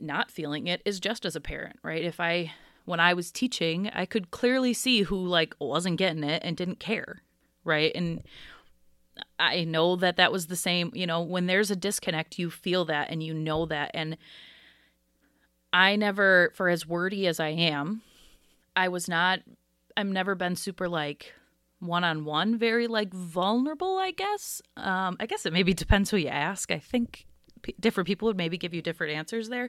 not 0.00 0.30
feeling 0.30 0.66
it 0.66 0.80
is 0.86 0.98
just 0.98 1.26
as 1.26 1.36
a 1.36 1.42
parent, 1.42 1.76
right? 1.82 2.02
If 2.02 2.20
I 2.20 2.52
when 2.86 3.00
I 3.00 3.12
was 3.12 3.30
teaching, 3.30 3.90
I 3.92 4.06
could 4.06 4.30
clearly 4.30 4.72
see 4.72 5.02
who 5.02 5.16
like 5.16 5.54
wasn't 5.60 5.98
getting 5.98 6.24
it 6.24 6.42
and 6.42 6.56
didn't 6.56 6.80
care, 6.80 7.22
right? 7.64 7.92
And 7.94 8.22
I 9.38 9.64
know 9.64 9.94
that 9.96 10.16
that 10.16 10.32
was 10.32 10.46
the 10.46 10.56
same, 10.56 10.90
you 10.94 11.06
know, 11.06 11.20
when 11.20 11.46
there's 11.46 11.70
a 11.70 11.76
disconnect, 11.76 12.38
you 12.38 12.50
feel 12.50 12.86
that 12.86 13.10
and 13.10 13.22
you 13.22 13.34
know 13.34 13.66
that 13.66 13.90
and 13.92 14.16
I 15.70 15.96
never 15.96 16.50
for 16.54 16.70
as 16.70 16.86
wordy 16.86 17.26
as 17.26 17.38
I 17.38 17.48
am, 17.48 18.00
I 18.74 18.88
was 18.88 19.08
not 19.08 19.40
I've 19.96 20.06
never 20.06 20.34
been 20.34 20.56
super 20.56 20.88
like 20.88 21.32
one 21.80 22.04
on 22.04 22.24
one, 22.24 22.56
very 22.58 22.86
like 22.86 23.12
vulnerable, 23.12 23.98
I 23.98 24.12
guess. 24.12 24.62
Um, 24.76 25.16
I 25.20 25.26
guess 25.26 25.44
it 25.46 25.52
maybe 25.52 25.74
depends 25.74 26.10
who 26.10 26.16
you 26.16 26.28
ask. 26.28 26.70
I 26.70 26.78
think 26.78 27.26
different 27.78 28.06
people 28.06 28.26
would 28.26 28.36
maybe 28.36 28.56
give 28.56 28.74
you 28.74 28.82
different 28.82 29.14
answers 29.14 29.48
there. 29.48 29.68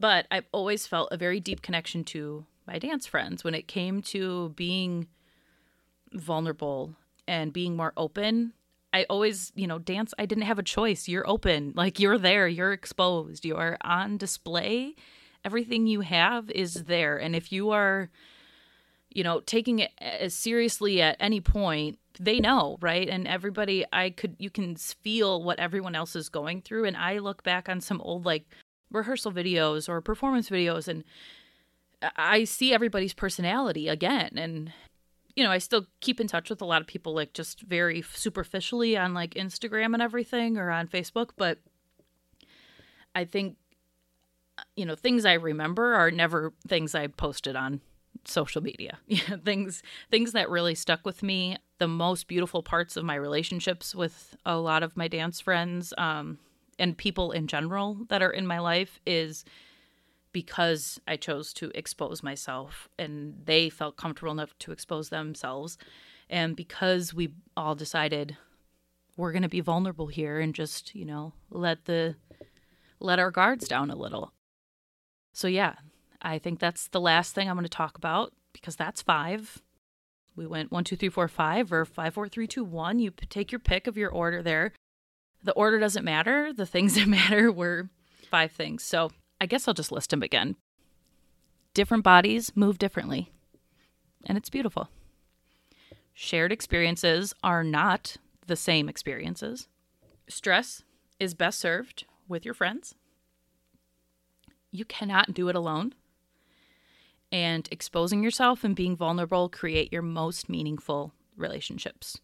But 0.00 0.26
I've 0.30 0.46
always 0.52 0.86
felt 0.86 1.12
a 1.12 1.16
very 1.16 1.40
deep 1.40 1.62
connection 1.62 2.04
to 2.04 2.46
my 2.66 2.78
dance 2.78 3.06
friends 3.06 3.44
when 3.44 3.54
it 3.54 3.68
came 3.68 4.00
to 4.02 4.50
being 4.50 5.08
vulnerable 6.12 6.94
and 7.26 7.52
being 7.52 7.76
more 7.76 7.92
open. 7.96 8.52
I 8.92 9.04
always, 9.10 9.52
you 9.54 9.66
know, 9.66 9.78
dance, 9.78 10.14
I 10.18 10.24
didn't 10.24 10.44
have 10.44 10.58
a 10.58 10.62
choice. 10.62 11.08
You're 11.08 11.28
open, 11.28 11.72
like 11.76 12.00
you're 12.00 12.16
there, 12.16 12.48
you're 12.48 12.72
exposed, 12.72 13.44
you 13.44 13.56
are 13.56 13.76
on 13.82 14.16
display. 14.16 14.94
Everything 15.44 15.86
you 15.86 16.00
have 16.00 16.50
is 16.50 16.84
there. 16.84 17.16
And 17.16 17.34
if 17.34 17.52
you 17.52 17.70
are, 17.70 18.10
you 19.10 19.24
know, 19.24 19.40
taking 19.40 19.78
it 19.78 19.90
as 19.98 20.34
seriously 20.34 21.00
at 21.00 21.16
any 21.20 21.40
point, 21.40 21.98
they 22.20 22.40
know, 22.40 22.78
right? 22.80 23.08
And 23.08 23.26
everybody, 23.28 23.84
I 23.92 24.10
could, 24.10 24.36
you 24.38 24.50
can 24.50 24.76
feel 24.76 25.42
what 25.42 25.60
everyone 25.60 25.94
else 25.94 26.16
is 26.16 26.28
going 26.28 26.62
through. 26.62 26.84
And 26.84 26.96
I 26.96 27.18
look 27.18 27.42
back 27.42 27.68
on 27.68 27.80
some 27.80 28.00
old, 28.00 28.26
like, 28.26 28.44
rehearsal 28.90 29.32
videos 29.32 29.88
or 29.88 30.00
performance 30.00 30.50
videos, 30.50 30.88
and 30.88 31.04
I 32.16 32.44
see 32.44 32.72
everybody's 32.72 33.14
personality 33.14 33.86
again. 33.88 34.30
And, 34.36 34.72
you 35.36 35.44
know, 35.44 35.50
I 35.50 35.58
still 35.58 35.86
keep 36.00 36.20
in 36.20 36.26
touch 36.26 36.50
with 36.50 36.60
a 36.60 36.64
lot 36.64 36.80
of 36.80 36.88
people, 36.88 37.14
like, 37.14 37.32
just 37.32 37.60
very 37.60 38.02
superficially 38.02 38.96
on, 38.96 39.14
like, 39.14 39.34
Instagram 39.34 39.94
and 39.94 40.02
everything 40.02 40.58
or 40.58 40.70
on 40.70 40.88
Facebook. 40.88 41.30
But 41.36 41.58
I 43.14 43.24
think, 43.24 43.56
you 44.76 44.84
know, 44.86 44.94
things 44.94 45.24
I 45.24 45.34
remember 45.34 45.94
are 45.94 46.10
never 46.10 46.52
things 46.66 46.94
I 46.94 47.06
posted 47.06 47.56
on 47.56 47.80
social 48.24 48.62
media. 48.62 48.98
Yeah, 49.06 49.36
things 49.44 49.82
things 50.10 50.32
that 50.32 50.50
really 50.50 50.74
stuck 50.74 51.04
with 51.04 51.22
me. 51.22 51.56
The 51.78 51.88
most 51.88 52.28
beautiful 52.28 52.62
parts 52.62 52.96
of 52.96 53.04
my 53.04 53.14
relationships 53.14 53.94
with 53.94 54.36
a 54.44 54.56
lot 54.56 54.82
of 54.82 54.96
my 54.96 55.08
dance 55.08 55.40
friends 55.40 55.94
um, 55.96 56.38
and 56.78 56.96
people 56.96 57.32
in 57.32 57.46
general 57.46 57.98
that 58.08 58.22
are 58.22 58.30
in 58.30 58.46
my 58.46 58.58
life 58.58 59.00
is 59.06 59.44
because 60.32 61.00
I 61.08 61.16
chose 61.16 61.52
to 61.54 61.70
expose 61.74 62.22
myself 62.22 62.88
and 62.98 63.34
they 63.44 63.70
felt 63.70 63.96
comfortable 63.96 64.32
enough 64.32 64.56
to 64.60 64.72
expose 64.72 65.08
themselves. 65.08 65.78
And 66.28 66.54
because 66.54 67.14
we 67.14 67.34
all 67.56 67.74
decided 67.74 68.36
we're 69.16 69.32
going 69.32 69.42
to 69.42 69.48
be 69.48 69.60
vulnerable 69.60 70.06
here 70.06 70.38
and 70.38 70.54
just, 70.54 70.94
you 70.94 71.04
know, 71.04 71.32
let 71.50 71.86
the 71.86 72.16
let 73.00 73.18
our 73.18 73.30
guards 73.30 73.68
down 73.68 73.90
a 73.90 73.96
little. 73.96 74.32
So, 75.38 75.46
yeah, 75.46 75.74
I 76.20 76.40
think 76.40 76.58
that's 76.58 76.88
the 76.88 77.00
last 77.00 77.32
thing 77.32 77.48
I'm 77.48 77.54
going 77.54 77.62
to 77.62 77.68
talk 77.68 77.96
about 77.96 78.32
because 78.52 78.74
that's 78.74 79.02
five. 79.02 79.62
We 80.34 80.48
went 80.48 80.72
one, 80.72 80.82
two, 80.82 80.96
three, 80.96 81.10
four, 81.10 81.28
five, 81.28 81.72
or 81.72 81.84
five, 81.84 82.14
four, 82.14 82.28
three, 82.28 82.48
two, 82.48 82.64
one. 82.64 82.98
You 82.98 83.12
take 83.30 83.52
your 83.52 83.60
pick 83.60 83.86
of 83.86 83.96
your 83.96 84.10
order 84.10 84.42
there. 84.42 84.72
The 85.44 85.52
order 85.52 85.78
doesn't 85.78 86.04
matter. 86.04 86.52
The 86.52 86.66
things 86.66 86.94
that 86.96 87.06
matter 87.06 87.52
were 87.52 87.88
five 88.28 88.50
things. 88.50 88.82
So 88.82 89.12
I 89.40 89.46
guess 89.46 89.68
I'll 89.68 89.74
just 89.74 89.92
list 89.92 90.10
them 90.10 90.24
again. 90.24 90.56
Different 91.72 92.02
bodies 92.02 92.50
move 92.56 92.76
differently, 92.76 93.30
and 94.26 94.36
it's 94.36 94.50
beautiful. 94.50 94.88
Shared 96.14 96.50
experiences 96.50 97.32
are 97.44 97.62
not 97.62 98.16
the 98.48 98.56
same 98.56 98.88
experiences. 98.88 99.68
Stress 100.28 100.82
is 101.20 101.34
best 101.34 101.60
served 101.60 102.06
with 102.26 102.44
your 102.44 102.54
friends. 102.54 102.96
You 104.70 104.84
cannot 104.84 105.34
do 105.34 105.48
it 105.48 105.56
alone. 105.56 105.94
And 107.30 107.68
exposing 107.70 108.22
yourself 108.22 108.64
and 108.64 108.74
being 108.74 108.96
vulnerable 108.96 109.48
create 109.48 109.92
your 109.92 110.02
most 110.02 110.48
meaningful 110.48 111.12
relationships. 111.36 112.18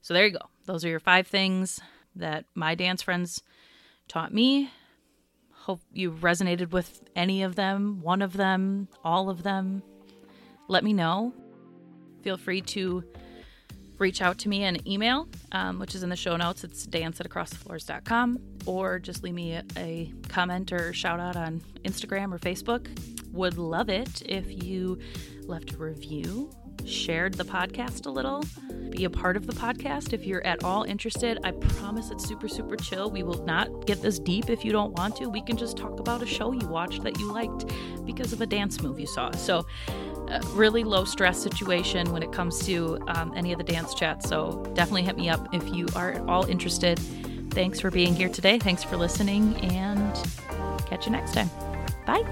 So 0.00 0.14
there 0.14 0.26
you 0.26 0.32
go. 0.32 0.46
Those 0.64 0.84
are 0.84 0.88
your 0.88 1.00
five 1.00 1.26
things 1.26 1.80
that 2.16 2.46
my 2.54 2.74
dance 2.74 3.02
friends 3.02 3.42
taught 4.08 4.32
me. 4.32 4.70
Hope 5.52 5.80
you 5.92 6.12
resonated 6.12 6.72
with 6.72 7.02
any 7.14 7.42
of 7.42 7.54
them, 7.54 8.00
one 8.02 8.20
of 8.20 8.32
them, 8.32 8.88
all 9.04 9.30
of 9.30 9.42
them. 9.42 9.82
Let 10.68 10.82
me 10.82 10.92
know. 10.92 11.32
Feel 12.22 12.36
free 12.36 12.60
to 12.62 13.04
reach 14.02 14.20
out 14.20 14.36
to 14.38 14.48
me 14.48 14.64
in 14.64 14.86
email, 14.86 15.28
um, 15.52 15.78
which 15.78 15.94
is 15.94 16.02
in 16.02 16.10
the 16.10 16.16
show 16.16 16.36
notes. 16.36 16.64
It's 16.64 16.84
dance 16.84 17.20
at 17.20 17.28
acrossthefloors.com, 17.28 18.38
or 18.66 18.98
just 18.98 19.22
leave 19.22 19.34
me 19.34 19.54
a, 19.54 19.64
a 19.76 20.12
comment 20.28 20.72
or 20.72 20.92
shout 20.92 21.20
out 21.20 21.36
on 21.36 21.62
Instagram 21.84 22.34
or 22.34 22.38
Facebook. 22.38 22.88
Would 23.32 23.56
love 23.56 23.88
it 23.88 24.22
if 24.26 24.64
you 24.64 24.98
left 25.44 25.72
a 25.72 25.76
review, 25.78 26.50
shared 26.84 27.34
the 27.34 27.44
podcast 27.44 28.06
a 28.06 28.10
little, 28.10 28.44
be 28.90 29.04
a 29.04 29.10
part 29.10 29.36
of 29.36 29.46
the 29.46 29.52
podcast 29.52 30.12
if 30.12 30.26
you're 30.26 30.44
at 30.44 30.64
all 30.64 30.82
interested. 30.82 31.38
I 31.44 31.52
promise 31.52 32.10
it's 32.10 32.26
super, 32.26 32.48
super 32.48 32.76
chill. 32.76 33.10
We 33.10 33.22
will 33.22 33.44
not 33.44 33.86
get 33.86 34.02
this 34.02 34.18
deep 34.18 34.50
if 34.50 34.64
you 34.64 34.72
don't 34.72 34.92
want 34.98 35.16
to. 35.16 35.28
We 35.28 35.42
can 35.42 35.56
just 35.56 35.76
talk 35.76 36.00
about 36.00 36.22
a 36.22 36.26
show 36.26 36.52
you 36.52 36.66
watched 36.66 37.04
that 37.04 37.18
you 37.18 37.32
liked 37.32 37.72
because 38.04 38.32
of 38.32 38.40
a 38.40 38.46
dance 38.46 38.82
move 38.82 38.98
you 38.98 39.06
saw. 39.06 39.30
So, 39.30 39.64
really 40.54 40.84
low 40.84 41.04
stress 41.04 41.42
situation 41.42 42.12
when 42.12 42.22
it 42.22 42.32
comes 42.32 42.64
to 42.66 42.98
um, 43.08 43.32
any 43.36 43.52
of 43.52 43.58
the 43.58 43.64
dance 43.64 43.94
chats. 43.94 44.28
So 44.28 44.62
definitely 44.74 45.02
hit 45.02 45.16
me 45.16 45.28
up 45.28 45.52
if 45.54 45.68
you 45.74 45.88
are 45.94 46.12
at 46.12 46.28
all 46.28 46.44
interested. 46.44 46.98
Thanks 47.50 47.80
for 47.80 47.90
being 47.90 48.14
here 48.14 48.28
today. 48.28 48.58
Thanks 48.58 48.82
for 48.82 48.96
listening, 48.96 49.56
and 49.56 50.14
catch 50.86 51.06
you 51.06 51.12
next 51.12 51.34
time. 51.34 51.50
Bye. 52.06 52.24